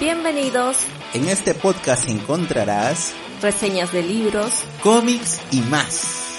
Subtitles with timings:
[0.00, 0.78] Bienvenidos.
[1.14, 6.38] En este podcast encontrarás reseñas de libros, cómics y más.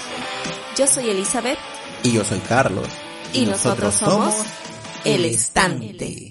[0.76, 1.58] Yo soy Elizabeth.
[2.02, 2.88] Y yo soy Carlos.
[3.32, 4.34] Y, nosotros, somos
[5.04, 6.30] El Estante.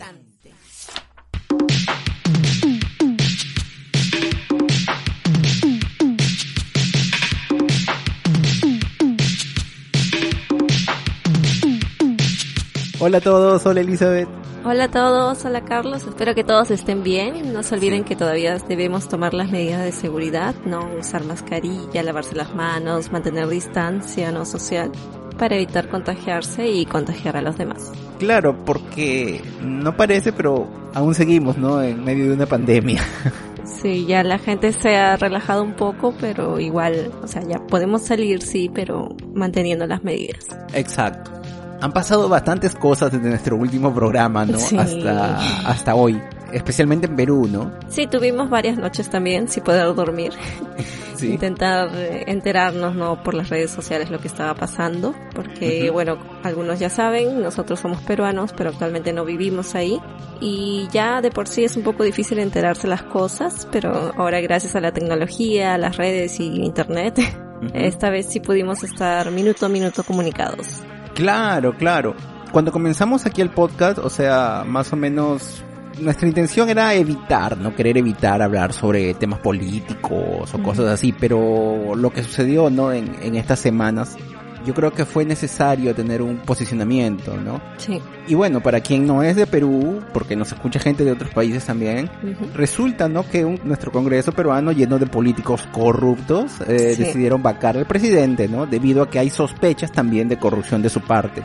[12.99, 14.42] Hola a todos, hola Elizabeth.
[14.65, 17.51] Hola a todos, hola Carlos, espero que todos estén bien.
[17.51, 22.33] No se olviden que todavía debemos tomar las medidas de seguridad, no usar mascarilla, lavarse
[22.33, 24.89] las manos, mantener distancia no social
[25.37, 27.91] para evitar contagiarse y contagiar a los demás.
[28.19, 31.83] Claro, porque no parece, pero aún seguimos, ¿no?
[31.83, 33.01] En medio de una pandemia.
[33.65, 38.01] Sí, ya la gente se ha relajado un poco, pero igual, o sea, ya podemos
[38.01, 40.45] salir, sí, pero manteniendo las medidas.
[40.73, 41.42] Exacto
[41.83, 44.57] han pasado bastantes cosas desde nuestro último programa, ¿no?
[44.57, 46.17] Hasta, hasta hoy.
[46.53, 47.73] Especialmente en Perú, ¿no?
[47.89, 50.31] Sí, tuvimos varias noches también sin poder dormir.
[51.21, 53.21] Intentar eh, enterarnos, ¿no?
[53.21, 55.13] Por las redes sociales lo que estaba pasando.
[55.35, 59.99] Porque, bueno, algunos ya saben, nosotros somos peruanos, pero actualmente no vivimos ahí.
[60.39, 64.73] Y ya de por sí es un poco difícil enterarse las cosas, pero ahora gracias
[64.77, 67.19] a la tecnología, las redes y internet,
[67.73, 70.81] esta vez sí pudimos estar minuto a minuto comunicados.
[71.13, 72.15] Claro, claro.
[72.51, 75.63] Cuando comenzamos aquí el podcast, o sea, más o menos
[75.99, 81.95] nuestra intención era evitar, no querer evitar hablar sobre temas políticos o cosas así, pero
[81.95, 82.91] lo que sucedió, ¿no?
[82.91, 84.17] En, en estas semanas
[84.65, 87.61] yo creo que fue necesario tener un posicionamiento, ¿no?
[87.77, 88.01] Sí.
[88.27, 91.65] Y bueno, para quien no es de Perú, porque nos escucha gente de otros países
[91.65, 92.09] también,
[92.53, 93.27] resulta, ¿no?
[93.27, 98.65] Que nuestro Congreso peruano lleno de políticos corruptos eh, decidieron vacar al presidente, ¿no?
[98.65, 101.41] Debido a que hay sospechas también de corrupción de su parte.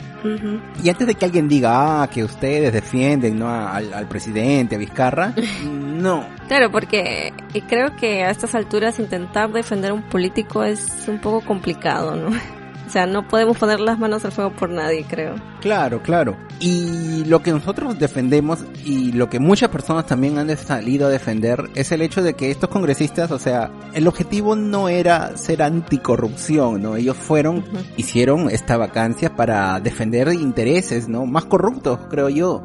[0.81, 3.49] Y antes de que alguien diga, ah, que ustedes defienden, ¿no?
[3.49, 5.33] Al, al presidente, a Vizcarra,
[5.65, 6.25] no.
[6.47, 7.33] Claro, porque
[7.67, 12.58] creo que a estas alturas intentar defender a un político es un poco complicado, ¿no?
[12.89, 15.35] O sea, no podemos poner las manos al fuego por nadie, creo.
[15.61, 16.35] Claro, claro.
[16.59, 21.69] Y lo que nosotros defendemos y lo que muchas personas también han salido a defender
[21.75, 26.81] es el hecho de que estos congresistas, o sea, el objetivo no era ser anticorrupción,
[26.81, 26.95] ¿no?
[26.95, 27.63] Ellos fueron,
[27.95, 31.27] hicieron esta vacancia para defender intereses, ¿no?
[31.27, 32.63] Más corruptos, creo yo.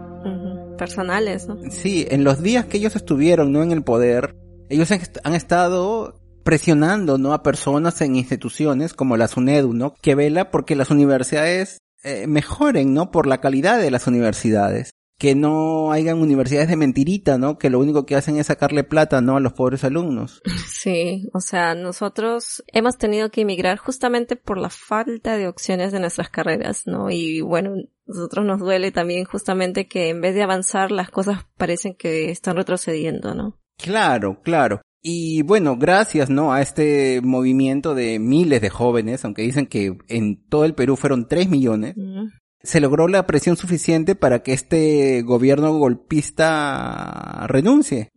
[0.79, 1.59] Personales, ¿no?
[1.69, 3.63] Sí, en los días que ellos estuvieron, ¿no?
[3.63, 4.35] En el poder,
[4.71, 4.91] ellos
[5.23, 6.15] han estado
[6.45, 7.33] presionando, ¿no?
[7.33, 9.95] A personas en instituciones como la SUNEDU, ¿no?
[10.01, 13.11] Que vela porque las universidades eh, mejoren, ¿no?
[13.11, 14.91] Por la calidad de las universidades.
[15.17, 17.57] Que no hayan universidades de mentirita, ¿no?
[17.57, 19.37] Que lo único que hacen es sacarle plata, ¿no?
[19.37, 20.43] A los pobres alumnos.
[20.69, 26.01] Sí, o sea, nosotros hemos tenido que emigrar justamente por la falta de opciones de
[26.01, 27.11] nuestras carreras, ¿no?
[27.11, 27.71] Y bueno,
[28.07, 32.57] nosotros nos duele también justamente que en vez de avanzar las cosas parecen que están
[32.57, 33.59] retrocediendo, ¿no?
[33.79, 34.83] Claro, claro.
[35.07, 36.55] Y bueno, gracias, ¿no?
[36.55, 41.29] A este movimiento de miles de jóvenes, aunque dicen que en todo el Perú fueron
[41.29, 41.95] 3 millones,
[42.63, 48.09] se logró la presión suficiente para que este gobierno golpista renuncie.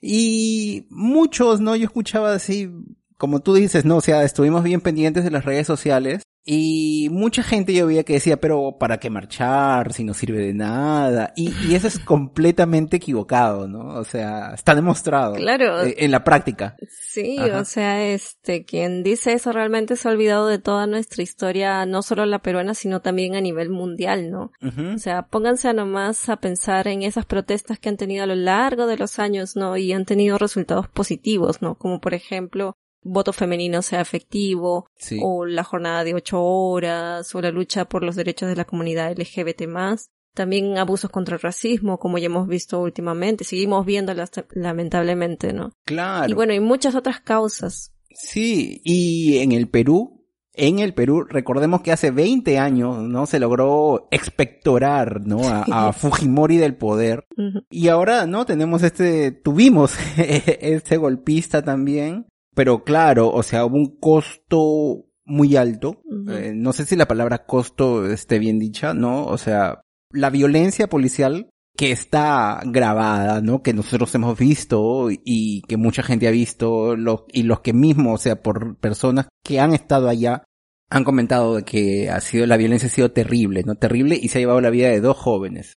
[0.00, 1.74] Y muchos, ¿no?
[1.74, 2.70] Yo escuchaba así,
[3.18, 3.96] como tú dices, ¿no?
[3.96, 8.14] O sea, estuvimos bien pendientes de las redes sociales y mucha gente yo veía que
[8.14, 11.32] decía, pero ¿para qué marchar si no sirve de nada?
[11.36, 13.94] Y, y eso es completamente equivocado, ¿no?
[13.94, 15.34] O sea, está demostrado.
[15.34, 15.84] Claro.
[15.84, 16.76] Eh, en la práctica.
[16.88, 21.86] Sí, o sea, este, quien dice eso realmente se ha olvidado de toda nuestra historia,
[21.86, 24.50] no solo la peruana, sino también a nivel mundial, ¿no?
[24.94, 28.34] O sea, pónganse a nomás a pensar en esas protestas que han tenido a lo
[28.34, 29.76] largo de los años, ¿no?
[29.76, 31.76] Y han tenido resultados positivos, ¿no?
[31.76, 34.86] Como por ejemplo, voto femenino sea efectivo,
[35.20, 39.12] o la jornada de ocho horas, o la lucha por los derechos de la comunidad
[39.18, 40.10] LGBT más.
[40.34, 45.72] También abusos contra el racismo, como ya hemos visto últimamente, seguimos viéndolas lamentablemente, ¿no?
[45.84, 46.30] Claro.
[46.30, 47.92] Y bueno, y muchas otras causas.
[48.14, 50.22] Sí, y en el Perú,
[50.54, 53.24] en el Perú, recordemos que hace 20 años, ¿no?
[53.26, 55.40] Se logró expectorar, ¿no?
[55.42, 57.26] A, Fujimori del poder.
[57.70, 58.44] Y ahora, ¿no?
[58.44, 66.02] Tenemos este, tuvimos este golpista también, pero claro, o sea, hubo un costo muy alto.
[66.28, 69.26] Eh, no sé si la palabra costo esté bien dicha, ¿no?
[69.26, 73.62] O sea, la violencia policial que está grabada, ¿no?
[73.62, 76.94] Que nosotros hemos visto y que mucha gente ha visto,
[77.32, 80.44] y los que mismos, o sea, por personas que han estado allá,
[80.90, 83.76] han comentado de que ha sido, la violencia ha sido terrible, ¿no?
[83.76, 85.74] Terrible y se ha llevado la vida de dos jóvenes.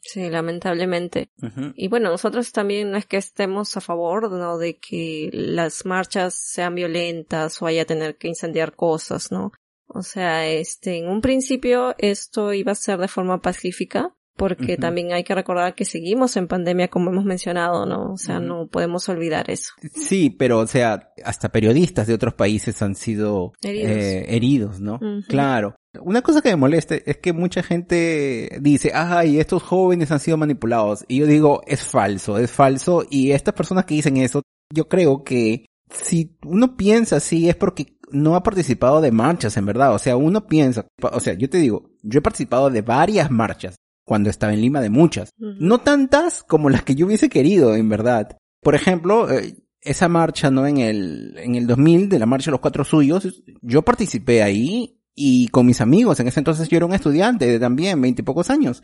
[0.00, 1.30] Sí, lamentablemente.
[1.74, 4.58] Y bueno, nosotros también no es que estemos a favor ¿no?
[4.58, 9.52] de que las marchas sean violentas o haya tener que incendiar cosas, ¿no?
[9.86, 15.12] O sea, este, en un principio esto iba a ser de forma pacífica, porque también
[15.12, 18.12] hay que recordar que seguimos en pandemia como hemos mencionado, ¿no?
[18.12, 19.72] O sea, no podemos olvidar eso.
[19.92, 25.00] Sí, pero o sea, hasta periodistas de otros países han sido heridos, eh, ¿no?
[25.26, 25.74] Claro.
[26.00, 30.36] Una cosa que me molesta es que mucha gente dice, ay, estos jóvenes han sido
[30.36, 31.04] manipulados.
[31.08, 33.04] Y yo digo, es falso, es falso.
[33.10, 34.42] Y estas personas que dicen eso,
[34.72, 39.66] yo creo que si uno piensa así es porque no ha participado de marchas, en
[39.66, 39.94] verdad.
[39.94, 43.74] O sea, uno piensa, o sea, yo te digo, yo he participado de varias marchas
[44.08, 45.30] cuando estaba en Lima, de muchas.
[45.38, 48.38] No tantas como las que yo hubiese querido, en verdad.
[48.60, 50.66] Por ejemplo, eh, esa marcha, ¿no?
[50.66, 54.98] En el, en el 2000, de la marcha de los cuatro suyos, yo participé ahí
[55.14, 56.18] y con mis amigos.
[56.20, 58.82] En ese entonces yo era un estudiante de también, veintipocos años.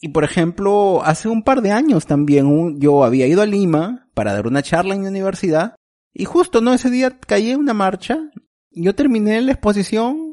[0.00, 4.32] Y por ejemplo, hace un par de años también yo había ido a Lima para
[4.32, 5.76] dar una charla en mi universidad
[6.12, 6.74] y justo, ¿no?
[6.74, 8.18] Ese día caí en una marcha,
[8.70, 10.27] yo terminé la exposición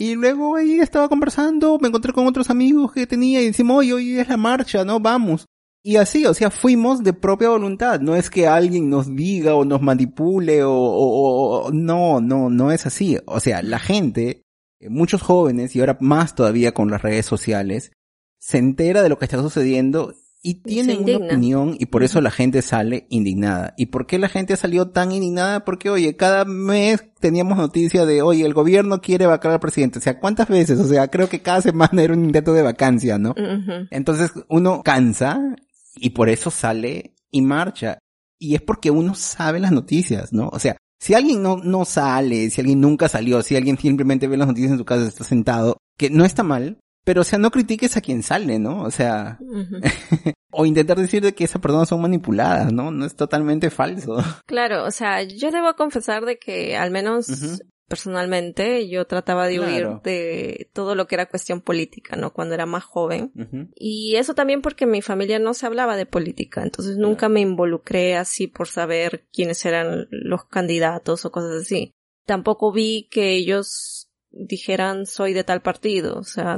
[0.00, 3.92] y luego ahí estaba conversando, me encontré con otros amigos que tenía y decimos, oye,
[3.92, 4.98] hoy es la marcha, ¿no?
[4.98, 5.44] Vamos.
[5.82, 8.00] Y así, o sea, fuimos de propia voluntad.
[8.00, 12.86] No es que alguien nos diga o nos manipule o, o, no, no, no es
[12.86, 13.18] así.
[13.26, 14.42] O sea, la gente,
[14.88, 17.92] muchos jóvenes y ahora más todavía con las redes sociales,
[18.38, 22.30] se entera de lo que está sucediendo y tienen una opinión y por eso la
[22.30, 23.74] gente sale indignada.
[23.76, 25.64] ¿Y por qué la gente salió tan indignada?
[25.64, 29.98] Porque, oye, cada mes teníamos noticia de, oye, el gobierno quiere vacar al presidente.
[29.98, 30.80] O sea, ¿cuántas veces?
[30.80, 33.34] O sea, creo que cada semana era un intento de vacancia, ¿no?
[33.90, 35.56] Entonces uno cansa
[35.96, 37.98] y por eso sale y marcha.
[38.38, 40.48] Y es porque uno sabe las noticias, ¿no?
[40.48, 44.38] O sea, si alguien no, no sale, si alguien nunca salió, si alguien simplemente ve
[44.38, 47.50] las noticias en su casa, está sentado, que no está mal, pero, o sea, no
[47.50, 48.82] critiques a quien sale, ¿no?
[48.82, 49.38] O sea,
[50.50, 52.90] o intentar decir de que esas personas son manipuladas, ¿no?
[52.90, 54.18] No es totalmente falso.
[54.46, 59.88] Claro, o sea, yo debo confesar de que al menos personalmente yo trataba de huir
[60.02, 62.32] de todo lo que era cuestión política, ¿no?
[62.32, 63.32] Cuando era más joven.
[63.74, 68.16] Y eso también porque mi familia no se hablaba de política, entonces nunca me involucré
[68.16, 71.92] así por saber quiénes eran los candidatos o cosas así.
[72.26, 73.68] Tampoco vi que ellos
[74.30, 76.18] dijeran soy de tal partido.
[76.18, 76.56] O sea,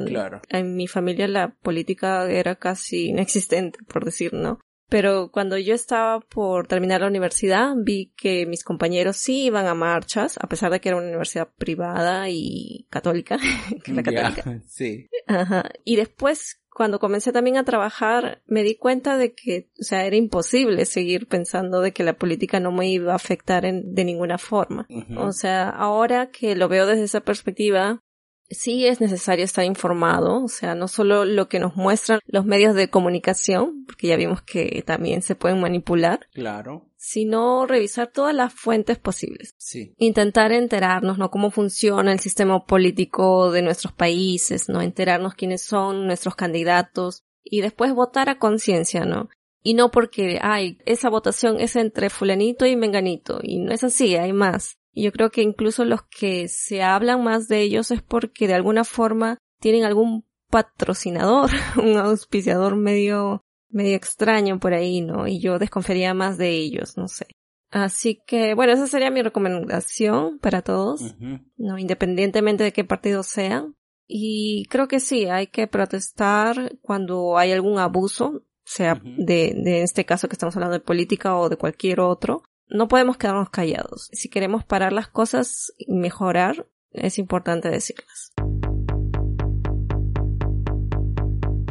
[0.48, 4.60] en mi familia la política era casi inexistente, por decir, ¿no?
[4.92, 9.74] Pero cuando yo estaba por terminar la universidad, vi que mis compañeros sí iban a
[9.74, 13.38] marchas, a pesar de que era una universidad privada y católica,
[13.84, 14.60] que la católica.
[14.68, 15.08] sí.
[15.26, 15.64] Ajá.
[15.84, 20.16] Y después cuando comencé también a trabajar, me di cuenta de que, o sea, era
[20.16, 24.36] imposible seguir pensando de que la política no me iba a afectar en, de ninguna
[24.36, 24.86] forma.
[25.16, 28.02] O sea, ahora que lo veo desde esa perspectiva,
[28.52, 32.74] sí es necesario estar informado, o sea, no solo lo que nos muestran los medios
[32.74, 36.28] de comunicación, porque ya vimos que también se pueden manipular.
[36.32, 36.88] Claro.
[36.96, 39.54] Sino revisar todas las fuentes posibles.
[39.58, 39.94] Sí.
[39.98, 41.30] Intentar enterarnos, ¿no?
[41.30, 44.80] Cómo funciona el sistema político de nuestros países, ¿no?
[44.80, 49.28] Enterarnos quiénes son nuestros candidatos y después votar a conciencia, ¿no?
[49.62, 53.40] Y no porque, ay, esa votación es entre fulanito y menganito.
[53.42, 54.78] Y no es así, hay más.
[54.92, 58.54] Y yo creo que incluso los que se hablan más de ellos es porque de
[58.54, 61.50] alguna forma tienen algún patrocinador,
[61.82, 65.26] un auspiciador medio, medio extraño por ahí, ¿no?
[65.26, 67.26] Y yo desconfiaría más de ellos, no sé.
[67.70, 71.14] Así que, bueno, esa sería mi recomendación para todos,
[71.56, 71.78] ¿no?
[71.78, 73.74] Independientemente de qué partido sean.
[74.06, 80.04] Y creo que sí, hay que protestar cuando hay algún abuso, sea de, de este
[80.04, 84.08] caso que estamos hablando de política o de cualquier otro no podemos quedarnos callados.
[84.12, 88.32] Si queremos parar las cosas y mejorar, es importante decirlas.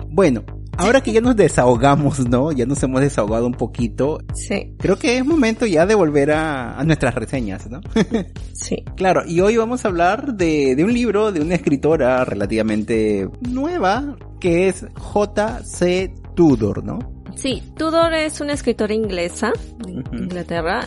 [0.08, 0.44] Bueno,
[0.78, 2.52] ahora que ya nos desahogamos, ¿no?
[2.52, 4.20] Ya nos hemos desahogado un poquito.
[4.34, 4.76] Sí.
[4.78, 7.82] Creo que es momento ya de volver a, nuestras reseñas, ¿no?
[8.54, 8.84] sí.
[8.96, 14.18] Claro, y hoy vamos a hablar de, de un libro de una escritora relativamente nueva,
[14.40, 16.14] que es J.C.
[16.36, 17.21] Tudor, ¿no?
[17.36, 20.82] Sí, Tudor es una escritora inglesa de Inglaterra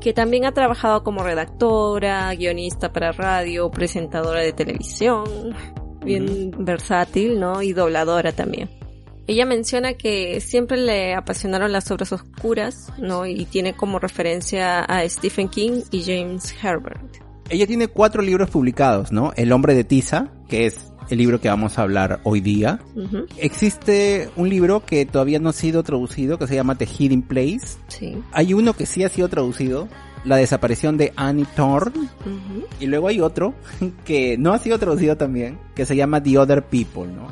[0.00, 5.24] que también ha trabajado como redactora, guionista para radio, presentadora de televisión,
[6.04, 7.62] bien versátil, ¿no?
[7.62, 8.70] Y dobladora también.
[9.26, 13.26] Ella menciona que siempre le apasionaron las obras oscuras, ¿no?
[13.26, 17.18] Y tiene como referencia a Stephen King y James Herbert.
[17.48, 19.32] Ella tiene cuatro libros publicados, ¿no?
[19.36, 22.80] El hombre de Tiza, que es el libro que vamos a hablar hoy día.
[23.36, 27.78] Existe un libro que todavía no ha sido traducido, que se llama The Hidden Place.
[27.88, 28.16] Sí.
[28.32, 29.88] Hay uno que sí ha sido traducido,
[30.24, 32.08] La desaparición de Annie Thorne.
[32.78, 33.54] Y luego hay otro
[34.04, 37.28] que no ha sido traducido también, que se llama The Other People, ¿no?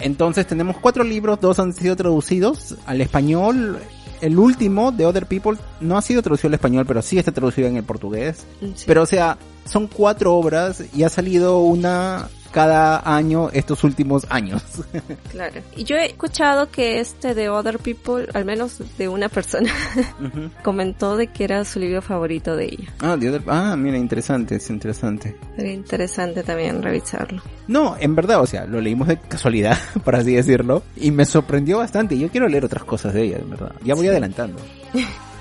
[0.00, 3.78] Entonces tenemos cuatro libros, dos han sido traducidos al español.
[4.20, 7.68] El último, The Other People, no ha sido traducido al español, pero sí está traducido
[7.68, 8.46] en el portugués.
[8.86, 14.62] Pero o sea, son cuatro obras y ha salido una cada año estos últimos años.
[15.30, 15.60] claro.
[15.76, 19.72] Y yo he escuchado que este de Other People, al menos de una persona,
[20.62, 22.92] comentó de que era su libro favorito de ella.
[23.00, 23.42] Ah, de other...
[23.46, 25.36] ah, mira, interesante, es interesante.
[25.56, 27.42] Sería interesante también revisarlo.
[27.68, 31.78] No, en verdad, o sea, lo leímos de casualidad, por así decirlo, y me sorprendió
[31.78, 32.18] bastante.
[32.18, 33.72] Yo quiero leer otras cosas de ella, en verdad.
[33.84, 34.58] Ya voy adelantando.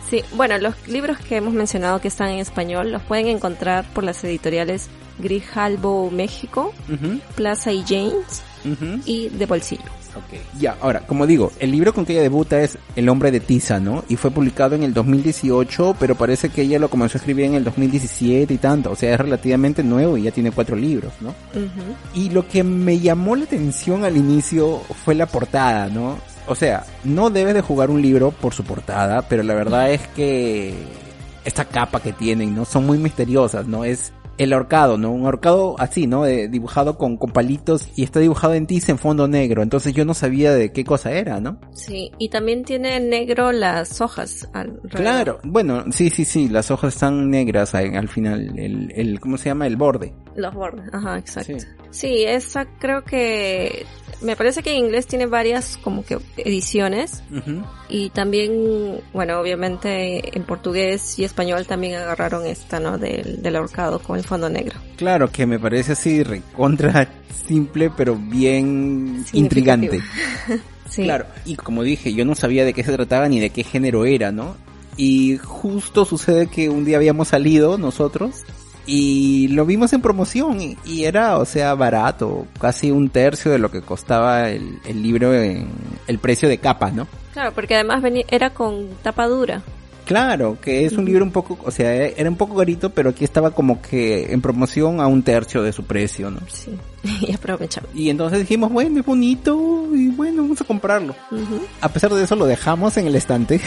[0.09, 4.03] Sí, bueno, los libros que hemos mencionado que están en español los pueden encontrar por
[4.03, 4.87] las editoriales
[5.19, 6.73] Grijalbo México,
[7.35, 8.41] Plaza y James
[9.05, 9.83] y De Bolsillo.
[10.25, 10.41] Okay.
[10.59, 13.79] Ya, ahora, como digo, el libro con que ella debuta es El hombre de Tiza,
[13.79, 14.03] ¿no?
[14.09, 17.53] Y fue publicado en el 2018, pero parece que ella lo comenzó a escribir en
[17.53, 18.91] el 2017 y tanto.
[18.91, 21.35] O sea, es relativamente nuevo y ya tiene cuatro libros, ¿no?
[22.15, 26.17] Y lo que me llamó la atención al inicio fue la portada, ¿no?
[26.49, 30.01] O sea, no debes de jugar un libro por su portada, pero la verdad es
[30.09, 30.73] que
[31.45, 32.65] esta capa que tienen, ¿no?
[32.65, 33.85] Son muy misteriosas, ¿no?
[33.85, 35.11] Es el ahorcado, ¿no?
[35.11, 36.23] Un ahorcado así, ¿no?
[36.23, 39.61] dibujado con, con palitos y está dibujado en tiza en fondo negro.
[39.61, 41.59] Entonces yo no sabía de qué cosa era, ¿no?
[41.73, 44.49] Sí, y también tiene negro las hojas.
[44.91, 49.49] claro, bueno, sí, sí, sí, las hojas están negras al, final, el, el, ¿cómo se
[49.49, 49.67] llama?
[49.67, 50.13] El borde.
[50.35, 51.57] Los bordes, ajá, exacto.
[51.91, 52.23] Sí.
[52.23, 53.85] esa creo que
[54.21, 57.23] me parece que en inglés tiene varias como que ediciones
[57.87, 62.97] y también, bueno, obviamente en portugués y español también agarraron esta, ¿no?
[62.97, 64.79] Del, del ahorcado con el fondo negro.
[64.97, 67.09] Claro, que me parece así recontra
[67.47, 70.01] simple pero bien intrigante.
[70.89, 71.03] sí.
[71.03, 74.05] Claro, y como dije, yo no sabía de qué se trataba ni de qué género
[74.05, 74.55] era, ¿no?
[74.97, 78.43] Y justo sucede que un día habíamos salido nosotros
[78.91, 83.69] y lo vimos en promoción y, era, o sea, barato, casi un tercio de lo
[83.69, 85.69] que costaba el, el libro en
[86.07, 87.07] el precio de capa, ¿no?
[87.33, 89.61] Claro, porque además venía, era con tapa dura.
[90.09, 93.23] Claro, que es un libro un poco, o sea, era un poco carito, pero aquí
[93.23, 96.39] estaba como que en promoción a un tercio de su precio, ¿no?
[96.47, 96.71] Sí,
[97.27, 97.91] y aprovechamos.
[97.93, 101.13] Y entonces dijimos, bueno, es bonito, y bueno, vamos a comprarlo.
[101.79, 103.61] A pesar de eso lo dejamos en el estante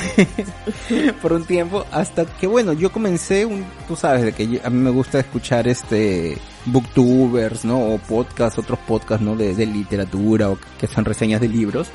[1.23, 4.81] por un tiempo, hasta que bueno, yo comencé un, tú sabes, de que a mí
[4.81, 7.79] me gusta escuchar este, booktubers, ¿no?
[7.79, 9.37] O podcasts, otros podcasts, ¿no?
[9.37, 11.89] De, literatura o que son reseñas de libros.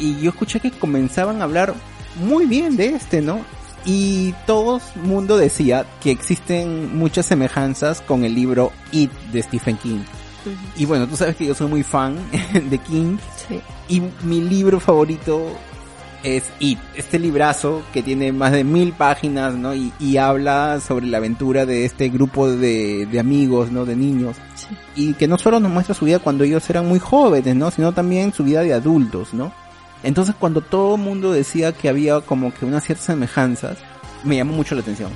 [0.00, 1.74] Y yo escuché que comenzaban a hablar
[2.16, 3.38] muy bien de este, ¿no?
[3.86, 9.76] Y todo el mundo decía que existen muchas semejanzas con el libro It de Stephen
[9.76, 10.00] King.
[10.76, 12.16] Y bueno, tú sabes que yo soy muy fan
[12.70, 13.16] de King.
[13.88, 15.52] Y mi libro favorito
[16.22, 19.74] es It, este librazo que tiene más de mil páginas, ¿no?
[19.74, 23.84] Y, habla sobre la aventura de este grupo de, amigos, ¿no?
[23.84, 24.36] De niños.
[24.96, 27.70] Y que no solo nos muestra su vida cuando ellos eran muy jóvenes, ¿no?
[27.70, 29.52] Sino también su vida de adultos, ¿no?
[30.04, 33.78] Entonces cuando todo el mundo decía que había como que unas ciertas semejanzas,
[34.22, 35.10] me llamó mucho la atención.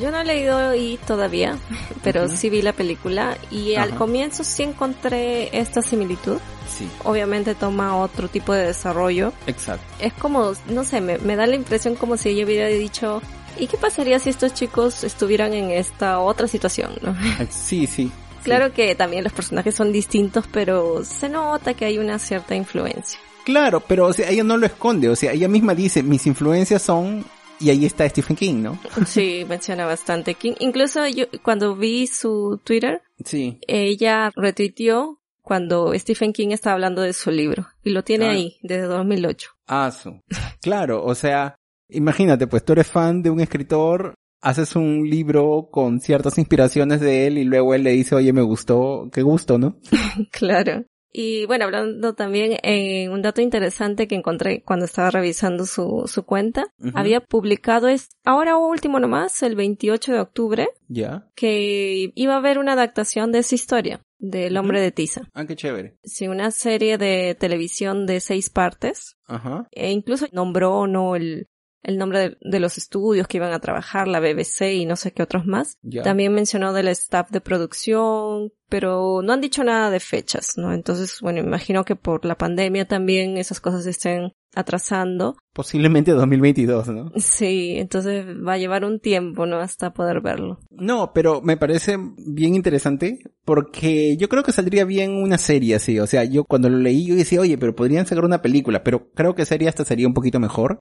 [0.00, 1.56] Yo no he leído y todavía,
[2.02, 6.38] pero sí vi la película y al comienzo sí encontré esta similitud.
[6.68, 6.88] Sí.
[7.04, 9.32] Obviamente toma otro tipo de desarrollo.
[9.46, 9.84] Exacto.
[9.98, 13.22] Es como, no sé, me, me da la impresión como si ella hubiera dicho,
[13.58, 16.92] ¿y qué pasaría si estos chicos estuvieran en esta otra situación?
[17.02, 17.16] ¿no?
[17.50, 18.10] Sí, sí.
[18.42, 23.18] Claro que también los personajes son distintos, pero se nota que hay una cierta influencia.
[23.48, 26.82] Claro, pero o sea, ella no lo esconde, o sea, ella misma dice, mis influencias
[26.82, 27.24] son
[27.58, 28.78] y ahí está Stephen King, ¿no?
[29.06, 30.52] Sí, menciona bastante King.
[30.58, 33.58] Incluso yo cuando vi su Twitter, sí.
[33.66, 38.32] ella retuiteó cuando Stephen King estaba hablando de su libro y lo tiene ah.
[38.32, 39.48] ahí desde 2008.
[39.66, 40.20] Ah, su.
[40.60, 41.54] claro, o sea,
[41.88, 44.12] imagínate, pues tú eres fan de un escritor,
[44.42, 48.42] haces un libro con ciertas inspiraciones de él y luego él le dice, oye, me
[48.42, 49.78] gustó, qué gusto, ¿no?
[50.32, 50.84] claro.
[51.12, 56.24] Y bueno, hablando también, eh, un dato interesante que encontré cuando estaba revisando su, su
[56.24, 62.38] cuenta, había publicado es, ahora último nomás, el 28 de octubre, ya, que iba a
[62.38, 65.22] haber una adaptación de esa historia, del hombre de tiza.
[65.32, 65.96] Ah, qué chévere.
[66.04, 69.16] Sí, una serie de televisión de seis partes.
[69.26, 69.66] Ajá.
[69.70, 71.16] E incluso nombró, ¿no?
[71.16, 71.48] El,
[71.82, 75.22] el nombre de, los estudios que iban a trabajar, la BBC y no sé qué
[75.22, 75.78] otros más.
[76.02, 80.72] También mencionó del staff de producción, pero no han dicho nada de fechas, ¿no?
[80.72, 85.36] Entonces, bueno, imagino que por la pandemia también esas cosas estén atrasando.
[85.52, 87.12] Posiblemente 2022, ¿no?
[87.16, 89.58] Sí, entonces va a llevar un tiempo, ¿no?
[89.58, 90.58] Hasta poder verlo.
[90.70, 95.98] No, pero me parece bien interesante porque yo creo que saldría bien una serie así.
[96.00, 99.10] O sea, yo cuando lo leí yo decía, oye, pero podrían sacar una película, pero
[99.12, 100.80] creo que serie hasta sería un poquito mejor.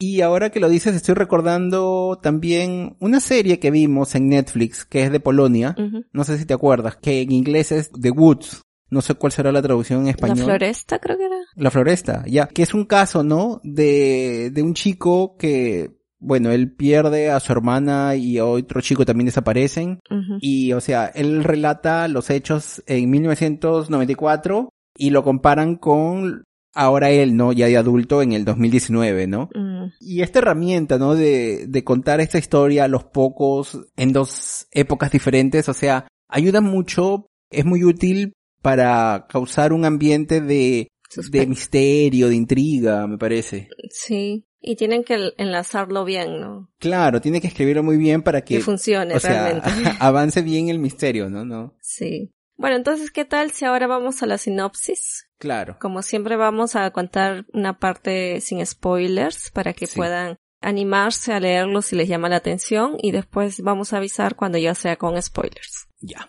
[0.00, 5.04] Y ahora que lo dices, estoy recordando también una serie que vimos en Netflix que
[5.04, 5.76] es de Polonia.
[6.12, 8.60] No sé si te acuerdas, que en inglés es The Woods.
[8.88, 10.38] No sé cuál será la traducción en español.
[10.38, 11.36] La floresta, creo que era.
[11.54, 12.48] La floresta, ya.
[12.48, 13.60] Que es un caso, ¿no?
[13.62, 19.06] De, de un chico que bueno, él pierde a su hermana y a otro chico
[19.06, 20.00] también desaparecen.
[20.40, 27.36] Y, o sea, él relata los hechos en 1994 y lo comparan con ahora él,
[27.36, 27.52] ¿no?
[27.52, 29.48] Ya de adulto en el 2019, ¿no?
[29.54, 29.92] Mm.
[29.98, 31.14] Y esta herramienta, ¿no?
[31.14, 36.60] De, de contar esta historia a los pocos en dos épocas diferentes, o sea, ayuda
[36.60, 40.88] mucho, es muy útil para causar un ambiente de,
[41.30, 43.68] de misterio, de intriga, me parece.
[43.90, 44.44] Sí.
[44.60, 46.70] Y tienen que enlazarlo bien, ¿no?
[46.78, 49.70] Claro, tiene que escribirlo muy bien para que, que funcione realmente.
[50.00, 51.44] avance bien el misterio, ¿no?
[51.44, 51.74] ¿no?
[51.80, 52.34] Sí.
[52.56, 55.30] Bueno, entonces, ¿qué tal si ahora vamos a la sinopsis?
[55.38, 55.78] Claro.
[55.80, 61.80] Como siempre vamos a contar una parte sin spoilers para que puedan animarse a leerlo
[61.80, 65.88] si les llama la atención y después vamos a avisar cuando ya sea con spoilers.
[66.00, 66.26] Ya.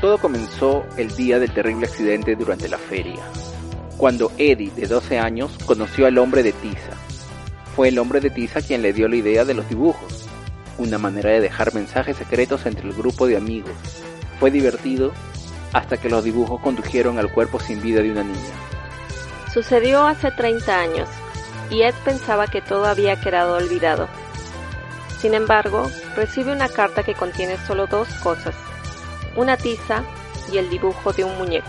[0.00, 3.20] Todo comenzó el día del terrible accidente durante la feria,
[3.96, 6.92] cuando Eddie, de 12 años, conoció al hombre de tiza.
[7.74, 10.28] Fue el hombre de tiza quien le dio la idea de los dibujos,
[10.78, 13.72] una manera de dejar mensajes secretos entre el grupo de amigos.
[14.38, 15.12] Fue divertido
[15.72, 18.38] hasta que los dibujos condujeron al cuerpo sin vida de una niña.
[19.52, 21.08] Sucedió hace 30 años,
[21.70, 24.08] y Ed pensaba que todo había quedado olvidado.
[25.20, 28.54] Sin embargo, recibe una carta que contiene solo dos cosas,
[29.36, 30.02] una tiza
[30.52, 31.68] y el dibujo de un muñeco.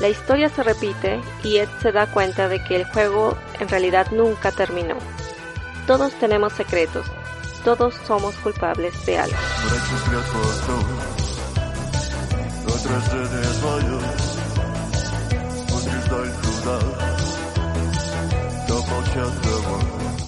[0.00, 4.08] La historia se repite y Ed se da cuenta de que el juego en realidad
[4.10, 4.96] nunca terminó.
[5.86, 7.06] Todos tenemos secretos,
[7.64, 9.36] todos somos culpables de algo.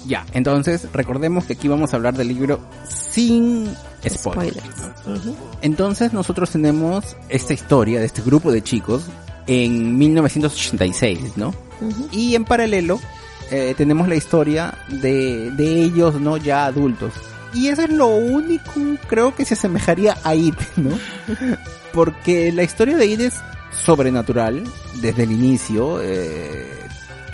[0.06, 3.74] Ya, entonces recordemos que aquí vamos a hablar del libro sin
[4.06, 4.62] spoilers.
[5.62, 9.04] Entonces nosotros tenemos esta historia de este grupo de chicos
[9.46, 11.54] en 1986, ¿no?
[12.12, 13.00] Y en paralelo
[13.50, 16.36] eh, tenemos la historia de, de ellos, ¿no?
[16.36, 17.12] Ya adultos.
[17.54, 18.72] Y eso es lo único,
[19.06, 20.98] creo que se asemejaría a It, ¿no?
[21.92, 23.34] Porque la historia de It es
[23.84, 24.64] sobrenatural
[25.00, 26.00] desde el inicio.
[26.02, 26.83] Eh,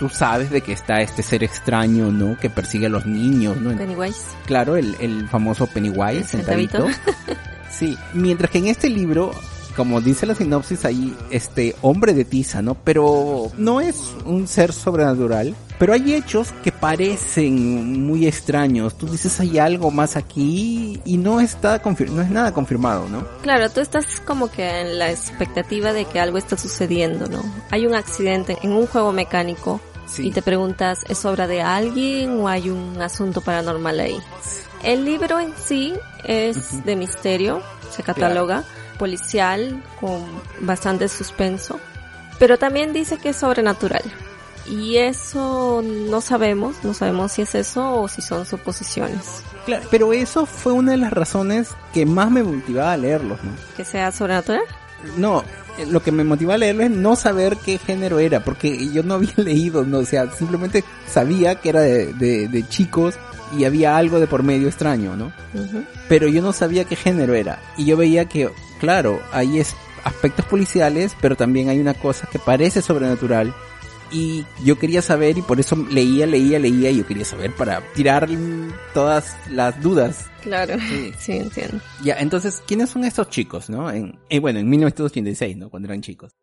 [0.01, 2.35] tú sabes de que está este ser extraño, ¿no?
[2.35, 3.77] Que persigue a los niños, ¿no?
[3.77, 4.19] Pennywise.
[4.47, 6.87] Claro, el, el famoso Pennywise, sentadito.
[7.69, 9.29] sí, mientras que en este libro,
[9.75, 12.73] como dice la sinopsis ahí, este hombre de tiza, ¿no?
[12.73, 18.97] Pero no es un ser sobrenatural, pero hay hechos que parecen muy extraños.
[18.97, 23.23] Tú dices hay algo más aquí y no está no es nada confirmado, ¿no?
[23.43, 27.43] Claro, tú estás como que en la expectativa de que algo está sucediendo, ¿no?
[27.69, 29.79] Hay un accidente en un juego mecánico
[30.19, 34.19] y te preguntas, ¿es obra de alguien o hay un asunto paranormal ahí?
[34.83, 35.93] El libro en sí
[36.23, 38.63] es de misterio, se cataloga,
[38.97, 40.25] policial, con
[40.59, 41.79] bastante suspenso,
[42.39, 44.03] pero también dice que es sobrenatural.
[44.67, 49.43] Y eso no sabemos, no sabemos si es eso o si son suposiciones.
[49.65, 53.51] Claro, pero eso fue una de las razones que más me motivaba a leerlos, ¿no?
[53.75, 54.61] ¿Que sea sobrenatural?
[55.17, 55.43] No,
[55.89, 59.13] lo que me motivó a leerlo es no saber qué género era, porque yo no
[59.15, 63.15] había leído, no, o sea, simplemente sabía que era de, de, chicos
[63.57, 65.31] y había algo de por medio extraño, ¿no?
[66.07, 67.59] Pero yo no sabía qué género era.
[67.77, 72.39] Y yo veía que, claro, hay es aspectos policiales, pero también hay una cosa que
[72.39, 73.53] parece sobrenatural
[74.11, 77.81] y yo quería saber y por eso leía, leía, leía y yo quería saber para
[77.93, 78.29] tirar
[78.93, 80.29] todas las dudas.
[80.41, 80.75] Claro,
[81.19, 81.79] sí, entiendo.
[82.03, 83.89] Ya, entonces, ¿quiénes son estos chicos, no?
[83.91, 85.69] En, eh, bueno, en 1986, ¿no?
[85.69, 86.35] Cuando eran chicos.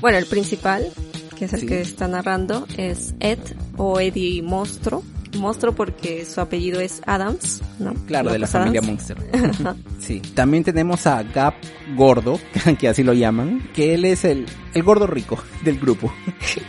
[0.00, 0.92] Bueno, el principal,
[1.36, 3.38] que es el que está narrando, es Ed
[3.76, 5.02] o Eddie Monstro
[5.38, 7.94] monstruo porque su apellido es Adams, ¿no?
[8.06, 9.16] Claro, de la familia Monster.
[9.98, 10.20] sí.
[10.34, 11.54] También tenemos a Gap
[11.96, 12.38] Gordo,
[12.78, 16.12] que así lo llaman, que él es el, el gordo rico del grupo.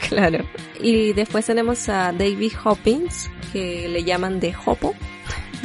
[0.09, 0.43] claro.
[0.79, 4.93] Y después tenemos a David Hoppins, que le llaman de Hopo.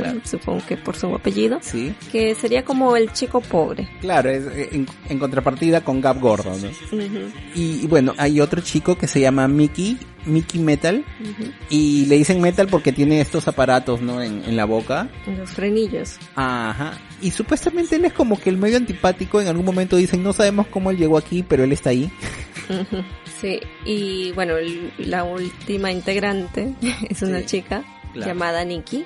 [0.24, 1.59] supongo que por su apellido.
[1.62, 1.94] Sí.
[2.12, 3.88] Que sería como el chico pobre.
[4.00, 6.68] Claro, es en, contrapartida con Gap Gordo, ¿no?
[7.54, 11.04] y, bueno, hay otro chico que se llama Mickey, Mickey Metal,
[11.68, 14.22] y le dicen Metal porque tiene estos aparatos, ¿no?
[14.22, 15.09] En, en la boca.
[15.26, 16.18] Los frenillos.
[16.35, 16.98] Ajá.
[17.22, 20.66] Y supuestamente él es como que el medio antipático, en algún momento dicen, no sabemos
[20.68, 22.11] cómo él llegó aquí, pero él está ahí.
[23.40, 24.54] Sí, y bueno,
[24.98, 26.74] la última integrante
[27.11, 29.04] es una chica llamada Nikki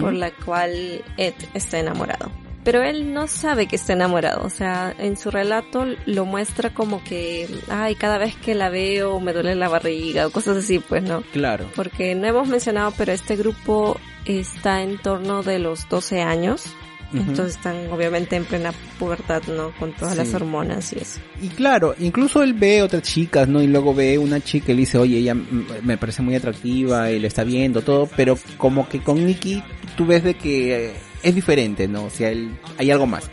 [0.00, 2.30] por la cual Ed está enamorado.
[2.62, 7.02] Pero él no sabe que está enamorado, o sea, en su relato lo muestra como
[7.02, 11.02] que, ay, cada vez que la veo me duele la barriga o cosas así, pues
[11.02, 11.22] no.
[11.32, 11.70] Claro.
[11.74, 16.74] Porque no hemos mencionado, pero este grupo está en torno de los 12 años.
[17.12, 19.72] Entonces están obviamente en plena pubertad, ¿no?
[19.78, 21.20] Con todas las hormonas y eso.
[21.42, 23.62] Y claro, incluso él ve otras chicas, ¿no?
[23.62, 27.18] Y luego ve una chica y le dice, oye, ella me parece muy atractiva y
[27.18, 29.62] le está viendo todo, pero como que con Nicky
[29.96, 30.92] tú ves de que
[31.22, 32.04] es diferente, ¿no?
[32.04, 33.28] O sea, él, hay algo más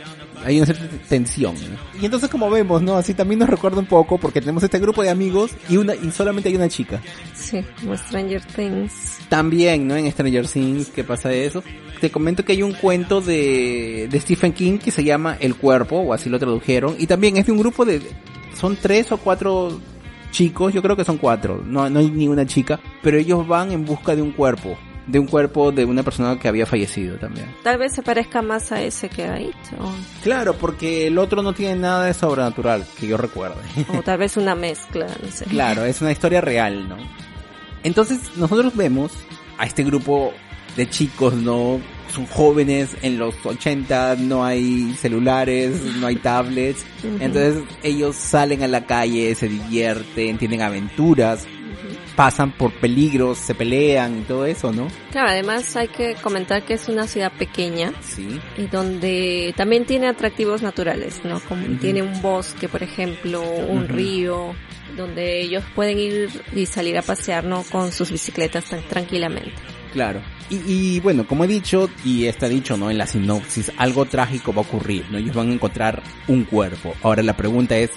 [0.47, 1.55] hay una cierta tensión.
[1.99, 2.95] Y entonces como vemos, ¿no?
[2.95, 6.11] Así también nos recuerda un poco porque tenemos este grupo de amigos y una y
[6.11, 7.01] solamente hay una chica.
[7.33, 9.19] Sí, como Stranger Things.
[9.29, 9.95] También, ¿no?
[9.95, 11.63] En Stranger Things, ¿qué pasa de eso?
[11.99, 15.97] Te comento que hay un cuento de, de Stephen King que se llama El Cuerpo,
[15.97, 18.01] o así lo tradujeron, y también es de un grupo de,
[18.55, 19.79] son tres o cuatro
[20.31, 23.71] chicos, yo creo que son cuatro, no, no hay ni una chica, pero ellos van
[23.71, 27.47] en busca de un cuerpo de un cuerpo de una persona que había fallecido también.
[27.63, 29.51] Tal vez se parezca más a ese que ahí.
[30.21, 33.55] Claro, porque el otro no tiene nada de sobrenatural, que yo recuerde.
[33.97, 35.45] O tal vez una mezcla, no sé.
[35.45, 36.97] Claro, es una historia real, ¿no?
[37.83, 39.13] Entonces nosotros vemos
[39.57, 40.33] a este grupo
[40.77, 41.81] de chicos, ¿no?
[42.13, 46.85] Son jóvenes en los 80, no hay celulares, no hay tablets.
[47.19, 51.45] Entonces ellos salen a la calle, se divierten, tienen aventuras
[52.17, 54.87] pasan por peligros, se pelean y todo eso, ¿no?
[55.11, 57.93] Claro, además hay que comentar que es una ciudad pequeña.
[58.01, 58.41] Sí.
[58.57, 61.39] Y donde también tiene atractivos naturales, ¿no?
[61.41, 64.55] Como tiene un bosque, por ejemplo, un río,
[64.97, 67.61] donde ellos pueden ir y salir a pasear, ¿no?
[67.71, 69.53] Con sus bicicletas tan tranquilamente.
[69.93, 70.21] Claro.
[70.49, 72.89] Y, y, bueno, como he dicho, y está dicho, ¿no?
[72.89, 75.17] En la sinopsis, algo trágico va a ocurrir, ¿no?
[75.17, 76.93] Ellos van a encontrar un cuerpo.
[77.01, 77.91] Ahora la pregunta es,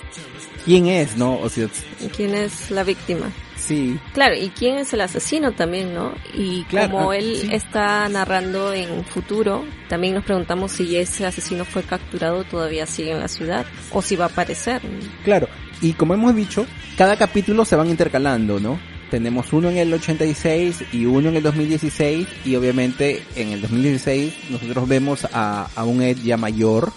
[0.65, 1.39] ¿quién es, no?
[1.39, 1.69] O sea,
[2.17, 3.31] ¿quién es la víctima?
[3.57, 3.99] Sí.
[4.15, 6.15] Claro, y quién es el asesino también, ¿no?
[6.35, 11.83] Y como ah, él está narrando en futuro, también nos preguntamos si ese asesino fue
[11.83, 14.81] capturado todavía sigue en la ciudad o si va a aparecer.
[15.25, 15.49] Claro,
[15.83, 18.81] y como hemos dicho, cada capítulo se van intercalando, ¿no?
[19.11, 24.51] Tenemos uno en el 86 y uno en el 2016 y obviamente en el 2016
[24.51, 26.93] nosotros vemos a, a un Ed ya mayor